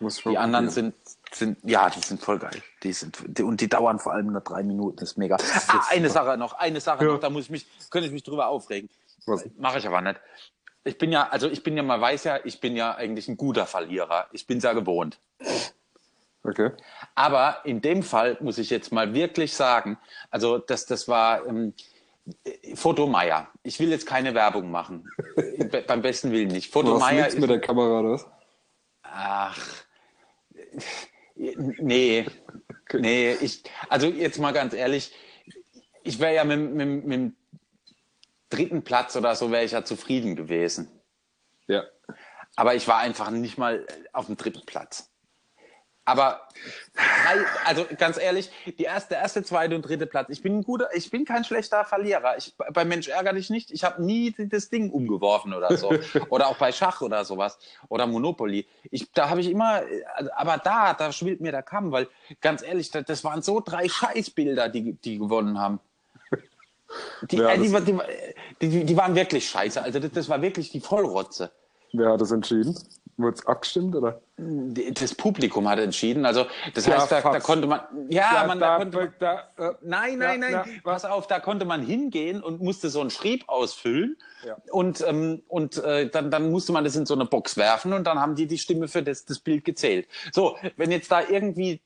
[0.00, 0.94] Die anderen sind,
[1.34, 2.62] sind, ja, die sind voll geil.
[2.82, 4.98] Die sind, die, und die dauern vor allem nur drei Minuten.
[4.98, 5.36] Das ist mega.
[5.68, 7.12] Ah, eine Sache noch, eine Sache Ja.
[7.12, 8.88] noch, da muss ich mich, könnte ich mich drüber aufregen.
[9.26, 9.48] Was?
[9.56, 10.20] Mache ich aber nicht.
[10.84, 13.36] Ich bin ja, also ich bin ja, man weiß ja, ich bin ja eigentlich ein
[13.36, 14.26] guter Verlierer.
[14.32, 15.20] Ich bin ja gewohnt.
[16.44, 16.72] Okay.
[17.14, 19.98] Aber in dem Fall muss ich jetzt mal wirklich sagen,
[20.30, 21.72] also das, das war ähm,
[22.44, 23.48] äh, Foto Meier.
[23.62, 25.08] Ich will jetzt keine Werbung machen.
[25.36, 26.72] Be beim besten Willen nicht.
[26.72, 28.26] Foto Du hast Meier nichts mit der Kamera, was?
[29.02, 29.56] Ach,
[31.34, 32.26] nee,
[32.92, 35.14] nee, ich, also jetzt mal ganz ehrlich,
[36.02, 37.36] ich wäre ja mit, mit, mit dem
[38.48, 40.90] dritten Platz oder so wäre ich ja zufrieden gewesen.
[41.66, 41.84] Ja.
[42.56, 45.11] Aber ich war einfach nicht mal auf dem dritten Platz.
[46.04, 46.40] Aber
[47.64, 50.30] also ganz ehrlich, die erste, der erste, zweite und dritte Platz.
[50.30, 52.36] Ich bin ein guter, ich bin kein schlechter Verlierer.
[52.38, 53.70] Ich, bei Mensch ärger dich nicht.
[53.70, 55.92] Ich habe nie das Ding umgeworfen oder so.
[56.28, 57.56] oder auch bei Schach oder sowas.
[57.88, 58.66] Oder Monopoly.
[58.90, 59.82] Ich, da habe ich immer,
[60.36, 62.08] aber da, da schwillt mir der Kamm, weil
[62.40, 65.78] ganz ehrlich, das, das waren so drei Scheißbilder, die, die gewonnen haben.
[67.30, 67.98] Die, Ja, äh, die,
[68.60, 69.80] die, die, die waren wirklich scheiße.
[69.80, 71.52] Also das, das war wirklich die Vollrotze.
[71.92, 72.76] Wer hat das entschieden?
[73.18, 74.20] Wurde es abgestimmt, oder?
[74.38, 76.24] Das Publikum hat entschieden.
[76.24, 77.80] Also das Ja, heißt, da, da konnte man.
[78.08, 79.14] Ja, man, da, konnte man.
[79.18, 80.70] da, äh, Nein, nein, Ja, nein.
[80.74, 84.16] ja, Pass auf, da konnte man hingehen und musste so einen Schrieb ausfüllen.
[84.46, 84.56] Ja.
[84.70, 88.04] Und, ähm, und äh, dann, dann musste man das in so eine Box werfen und
[88.06, 90.08] dann haben die die Stimme für das, das Bild gezählt.
[90.32, 91.80] So, wenn jetzt da irgendwie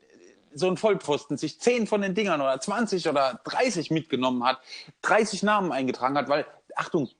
[0.54, 4.60] so ein Vollpfosten sich zehn von den Dingern oder 20 oder 30 mitgenommen hat,
[5.02, 6.46] 30 Namen eingetragen hat, weil,
[6.76, 7.10] Achtung,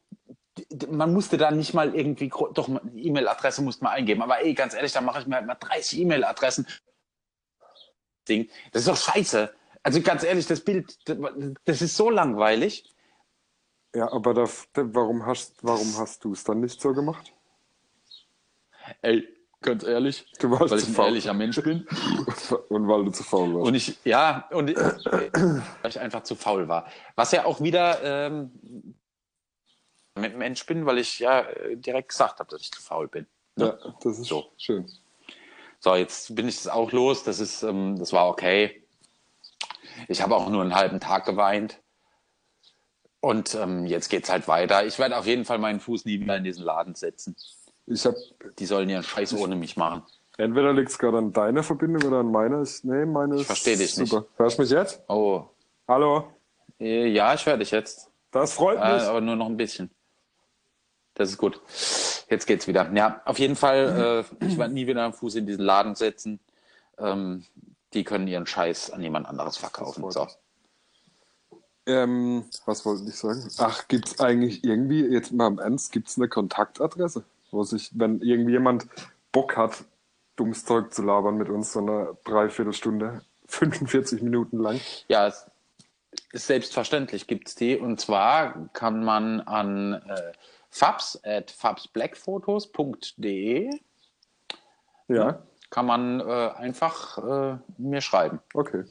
[0.91, 4.23] man musste da nicht mal irgendwie, doch, E-Mail-Adresse musste man eingeben.
[4.23, 6.67] Aber ey, ganz ehrlich, da mache ich mir halt mal 30 E-Mail-Adressen.
[8.29, 8.49] Ding.
[8.73, 9.55] Das ist doch scheiße.
[9.83, 10.99] Also ganz ehrlich, das Bild,
[11.64, 12.93] das ist so langweilig.
[13.95, 17.33] Ja, aber da, warum hast, warum hast du es dann nicht so gemacht?
[19.03, 19.27] Ey,
[19.62, 21.07] ganz ehrlich, Du warst weil ich ein faul.
[21.07, 21.87] ehrlicher Mensch bin.
[22.69, 23.69] Und weil du zu faul warst.
[23.69, 26.87] Und ich, ja, und ich, weil ich einfach zu faul war.
[27.14, 28.95] Was ja auch wieder ähm,
[30.17, 33.27] mit Mensch bin, weil ich ja äh, direkt gesagt habe, dass ich zu faul bin.
[33.57, 34.51] ja, das ist So.
[34.59, 34.91] schön.
[35.81, 37.23] So, jetzt bin ich das auch los.
[37.25, 38.83] Das ist, ähm, das war okay.
[40.09, 41.81] Ich habe auch nur einen halben Tag geweint.
[43.21, 44.85] Und ähm, jetzt geht's halt weiter.
[44.87, 47.37] Ich werde auf jeden Fall meinen Fuß nie wieder in diesen Laden setzen.
[47.87, 48.17] Ich habe
[48.59, 50.03] Die sollen ihren Scheiß ohne mich machen.
[50.39, 52.62] entweder liegt es gerade an deiner Verbindung oder an meiner.
[52.62, 54.11] Ich, nee, meine ist versteh dich nicht.
[54.11, 54.27] super.
[54.37, 55.03] Hörst du mich jetzt?
[55.09, 55.45] Oh,
[55.89, 56.33] Hallo?
[56.81, 58.11] äh, ja, ich höre dich jetzt.
[58.33, 59.03] Das freut Äh, mich.
[59.03, 59.91] aber nur noch ein bisschen.
[61.17, 61.61] Das ist gut.
[62.29, 62.93] Jetzt geht's wieder.
[62.93, 66.41] Ja, auf jeden Fall, äh, ich werde nie wieder einen Fuß in diesen Laden setzen.
[66.99, 67.45] Ähm,
[67.95, 70.09] die können ihren Scheiß an jemand anderes verkaufen.
[70.11, 70.29] So.
[71.87, 73.49] Ähm, was wollte ich sagen?
[73.59, 77.91] Ach, gibt es eigentlich irgendwie, jetzt mal im Ernst, gibt es eine Kontaktadresse, wo sich,
[77.95, 78.87] wenn irgendjemand
[79.33, 79.85] Bock hat,
[80.37, 84.81] dummes Zeug zu labern mit uns, so eine Dreiviertelstunde, 45 Minuten lang.
[85.09, 85.33] Ja,
[86.33, 87.79] selbstverständlich gibt es die.
[87.79, 90.33] Und zwar kann man an äh,
[90.71, 93.71] fabs at fabsblackfotos.de
[95.09, 98.41] Ja, kann man äh, einfach äh, mir schreiben.
[98.55, 98.85] okay.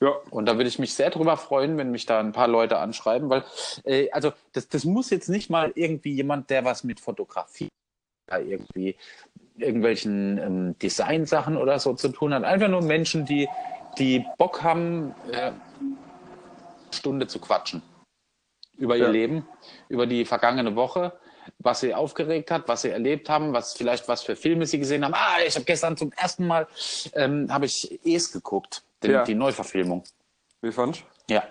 [0.00, 2.78] Ja, Und da würde ich mich sehr drüber freuen, wenn mich da ein paar Leute
[2.78, 3.44] anschreiben, weil,
[3.84, 7.68] äh, also das, das muss jetzt nicht mal irgendwie jemand, der was mit Fotografie
[8.26, 8.96] oder irgendwie
[9.56, 12.42] irgendwelchen ähm, Designsachen oder so zu tun hat.
[12.42, 13.48] Einfach nur Menschen, die,
[13.96, 15.52] die Bock haben, äh,
[16.90, 17.80] Stunde zu quatschen
[18.76, 19.10] über ihr Ja.
[19.10, 19.46] Leben,
[19.88, 21.12] über die vergangene Woche,
[21.58, 25.04] was sie aufgeregt hat, was sie erlebt haben, was vielleicht was für Filme sie gesehen
[25.04, 25.14] haben.
[25.14, 26.66] Ah, ich habe gestern zum ersten Mal
[27.14, 29.24] ähm, habe ich Es geguckt, den, Ja.
[29.24, 30.04] die Neuverfilmung.
[30.60, 31.42] wie fandst Ja.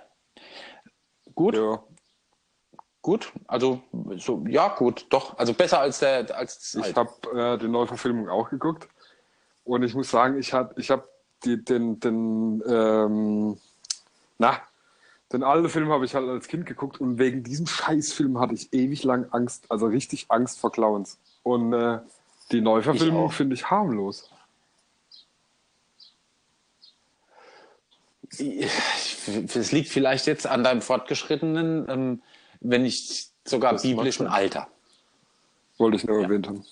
[1.36, 1.55] Gut?
[1.55, 1.84] Ja,
[3.01, 3.32] gut.
[3.47, 3.82] Also
[4.17, 5.38] so, ja, gut, doch.
[5.38, 8.88] Also besser als der als ich habe äh, die Neuverfilmung auch geguckt
[9.63, 11.07] und ich muss sagen, ich habe ich hab
[11.43, 13.57] die, den, den, ähm,
[14.38, 14.61] na,
[15.34, 18.73] den alten Film habe ich halt als Kind geguckt und wegen diesem Scheißfilm hatte ich
[18.73, 21.17] ewig lang Angst, also richtig Angst vor Clowns.
[21.43, 21.99] Und äh,
[22.51, 24.29] die Ich Neuverfilmung finde ich harmlos.
[28.38, 32.21] Es liegt vielleicht jetzt an deinem fortgeschrittenen, ähm,
[32.61, 34.27] wenn nicht sogar Das biblischen.
[34.27, 34.67] Alter.
[35.77, 36.63] Wollte ich nur erwähnt haben.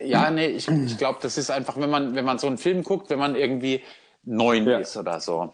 [0.00, 2.82] Ja, nee, ich, ich glaube, das ist einfach, wenn man, wenn man so einen Film
[2.82, 3.82] guckt, wenn man irgendwie
[4.24, 4.78] neun Ja.
[4.78, 5.52] ist oder so.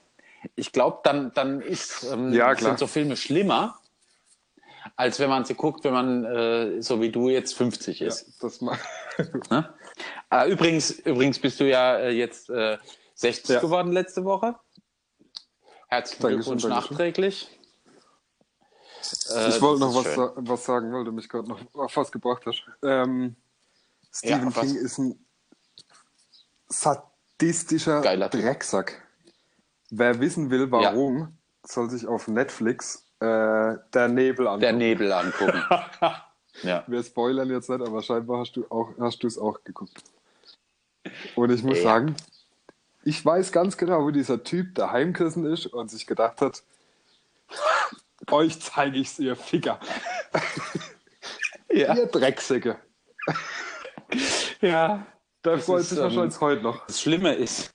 [0.55, 3.79] Ich glaube, dann, dann ist, ähm, Ja, sind so Filme schlimmer,
[4.97, 8.43] als wenn man sie guckt, wenn man äh, so wie du jetzt 50 Ja, ist.
[8.43, 8.79] das mal.
[9.51, 9.75] Ne?
[10.31, 12.77] Äh, übrigens, übrigens bist du ja äh, jetzt äh,
[13.15, 13.61] 60 Ja.
[13.61, 14.57] geworden letzte Woche.
[15.89, 16.91] Herzlichen Dankeschön, Glückwunsch Dankeschön.
[16.97, 17.51] nachträglich.
[19.31, 21.97] Äh, Ich wollte das noch was, sa- was sagen, weil du mich gerade noch auf
[21.97, 22.63] was gebracht hast.
[22.83, 23.37] Ähm,
[24.13, 24.61] Stephen Ja?
[24.61, 25.27] King ist ein
[26.69, 28.29] sadistischer Geiler.
[28.29, 29.06] Drecksack.
[29.91, 33.25] Wer wissen will, warum, soll sich auf Netflix äh,
[33.95, 34.61] Der Nebel anschauen.
[34.61, 35.63] Der Nebel angucken.
[36.63, 36.85] ja.
[36.87, 40.03] Wir spoilern jetzt nicht, aber scheinbar hast du auch, hast du es auch geguckt.
[41.35, 41.85] Und ich muss Ja.
[41.85, 42.17] sagen,
[43.05, 46.63] ich weiß ganz genau, wo dieser Typ daheim gesessen ist und sich gedacht hat,
[48.31, 49.79] euch zeige ich's, ihr Ficker,
[51.71, 51.95] Ja.
[51.95, 52.79] ihr Drecksäcke.
[54.61, 55.07] ja.
[55.43, 56.87] Da Das freut ist, sich ähm, wahrscheinlich heute noch.
[56.87, 57.73] Das Schlimme ist,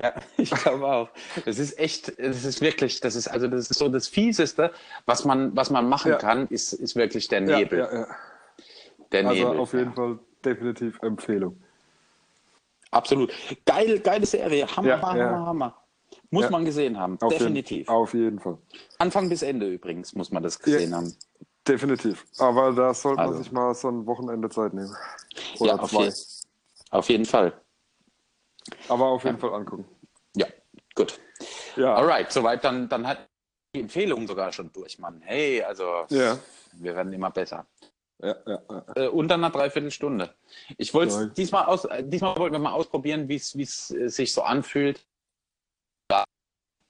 [0.00, 1.08] ja, ich glaube auch.
[1.44, 4.72] Das ist echt, das ist wirklich, das ist also das ist so das Fieseste,
[5.06, 6.18] was man, was man machen Ja.
[6.18, 7.78] kann, ist, ist wirklich der Nebel.
[7.80, 8.06] ja, ja.
[9.12, 9.58] Der Also Nebel.
[9.60, 9.92] auf jeden.
[9.92, 11.60] Fall definitiv Empfehlung.
[12.90, 13.32] Absolut.
[13.64, 14.66] Geil, geile Serie.
[14.76, 15.46] Hammer, Hammer.
[15.46, 15.76] Hammer.
[16.30, 17.18] Muss man gesehen haben.
[17.20, 17.78] Auf Definitiv.
[17.78, 18.58] Jeden, auf jeden Fall.
[18.98, 21.14] Anfang bis Ende übrigens muss man das gesehen haben.
[21.66, 22.26] Definitiv.
[22.38, 23.42] Aber da sollte man Also.
[23.42, 24.94] sich mal so ein Wochenende Zeit nehmen.
[25.58, 26.04] Oder Ja, auf, zwei.
[26.06, 26.12] je,
[26.90, 27.52] auf jeden Fall.
[28.88, 29.84] Aber auf jeden Fall angucken.
[30.36, 30.46] Ja,
[30.94, 31.18] gut.
[31.76, 31.94] Ja.
[31.94, 33.28] Alright, soweit dann, dann hat
[33.74, 35.20] die Empfehlung sogar schon durch, Mann.
[35.22, 36.38] Hey, also Ja.
[36.74, 37.66] wir werden immer besser.
[38.18, 38.84] Ja, ja, ja.
[38.94, 40.32] Äh, unter einer Dreiviertelstunde.
[40.78, 44.42] Ich wollte diesmal aus, äh, diesmal wollten wir mal ausprobieren, wie es äh, sich so
[44.42, 45.04] anfühlt.
[46.10, 46.24] Ja.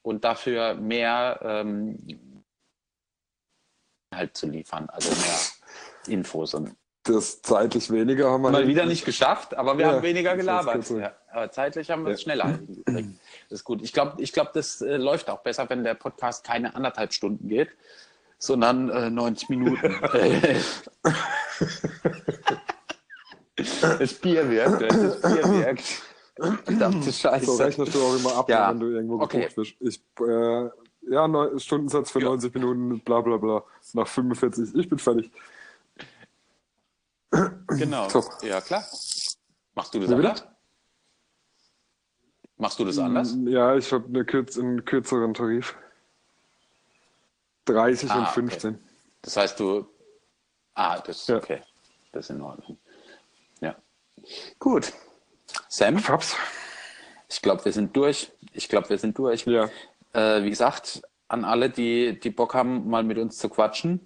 [0.03, 2.45] Und dafür mehr ähm,
[4.15, 5.39] halt zu liefern, also mehr
[6.09, 10.03] Infos und Das zeitlich weniger haben wir mal wieder nicht geschafft, aber wir Ja, haben
[10.05, 10.89] weniger gelabert.
[10.91, 12.25] Ja, aber zeitlich haben wir es Ja.
[12.25, 13.19] schneller hingekriegt.
[13.49, 13.83] Das ist gut.
[13.83, 17.49] Ich glaube, ich glaub, das äh, läuft auch besser, wenn der Podcast keine anderthalb Stunden
[17.49, 17.71] geht,
[18.39, 19.95] sondern äh, 90 Minuten.
[23.99, 26.03] das Bier wirkt, das Bier wirkt.
[26.65, 27.45] Verdammte Scheiße.
[27.47, 29.49] So rechnest du auch immer ab, wenn du irgendwo Okay.
[29.49, 29.75] gebucht bist.
[29.81, 30.69] Ich, äh,
[31.11, 32.27] ja, Stundensatz für Ja.
[32.27, 33.63] 90 Minuten, bla bla bla.
[33.93, 35.31] Nach 45, ich bin fertig.
[37.79, 38.09] Genau.
[38.09, 38.25] So.
[38.43, 38.85] Ja, klar.
[39.75, 40.45] Machst du das anders?
[42.57, 43.35] Machst du das anders?
[43.47, 45.77] Ja, ich habe eine kürz, einen kürzeren Tarif.
[47.67, 48.33] 30 Ah, und okay.
[48.35, 48.79] 15.
[49.23, 49.87] Das heißt, du.
[50.75, 51.37] Ah, das ist Ja.
[51.37, 51.63] okay.
[52.13, 52.79] Das ist in Ordnung.
[53.61, 53.77] Ja.
[54.59, 54.93] Gut.
[55.69, 56.37] Sam, Fabs?
[57.29, 58.31] ich glaube, wir sind durch.
[58.53, 59.47] Ich glaube, wir sind durch.
[59.47, 59.69] Ja.
[60.13, 64.01] Äh, wie gesagt, an alle, die, die Bock haben, mal mit uns zu quatschen,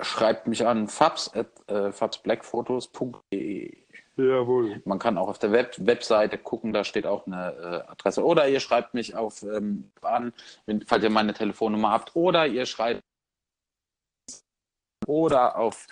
[0.00, 3.76] schreibt mich an fabs at, äh, fabsblackfotos.de.
[4.16, 4.82] Jawohl.
[4.84, 8.24] Man kann auch auf der Web Webseite gucken, da steht auch eine äh, Adresse.
[8.24, 10.32] Oder ihr schreibt mich auf ähm, an,
[10.66, 12.16] wenn, falls ihr meine Telefonnummer habt.
[12.16, 13.02] Oder ihr schreibt
[15.06, 15.86] oder auf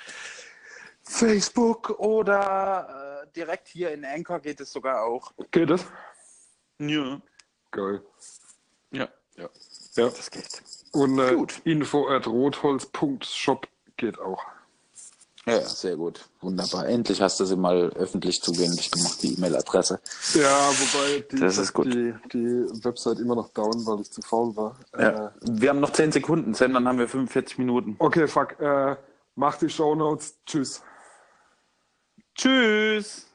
[1.03, 5.33] Facebook oder äh, direkt hier in Anchor geht es sogar auch.
[5.53, 5.87] Geht es?
[6.79, 7.21] Ja.
[7.71, 8.03] Geil.
[8.91, 9.49] Ja, ja.
[9.95, 10.05] Ja.
[10.07, 10.63] Das geht.
[10.93, 11.61] Und äh, Gut.
[11.65, 14.43] info at rotholz.shop geht auch.
[15.49, 16.29] Ja, sehr gut.
[16.41, 16.89] Wunderbar.
[16.89, 20.01] Endlich hast du sie mal öffentlich zugänglich gemacht, die E-Mail-Adresse.
[20.35, 21.87] Ja, wobei die, Das ist gut.
[21.87, 24.77] die, die Website immer noch down, weil ich zu faul war.
[24.99, 25.27] Ja.
[25.27, 27.95] Äh, Wir haben noch 10 Sekunden, Sam, dann haben wir 45 Minuten.
[28.01, 28.59] okay, fuck.
[28.59, 28.97] Äh,
[29.37, 30.37] mach die Shownotes.
[30.47, 30.83] Tschüss.
[32.35, 33.27] Tschüss.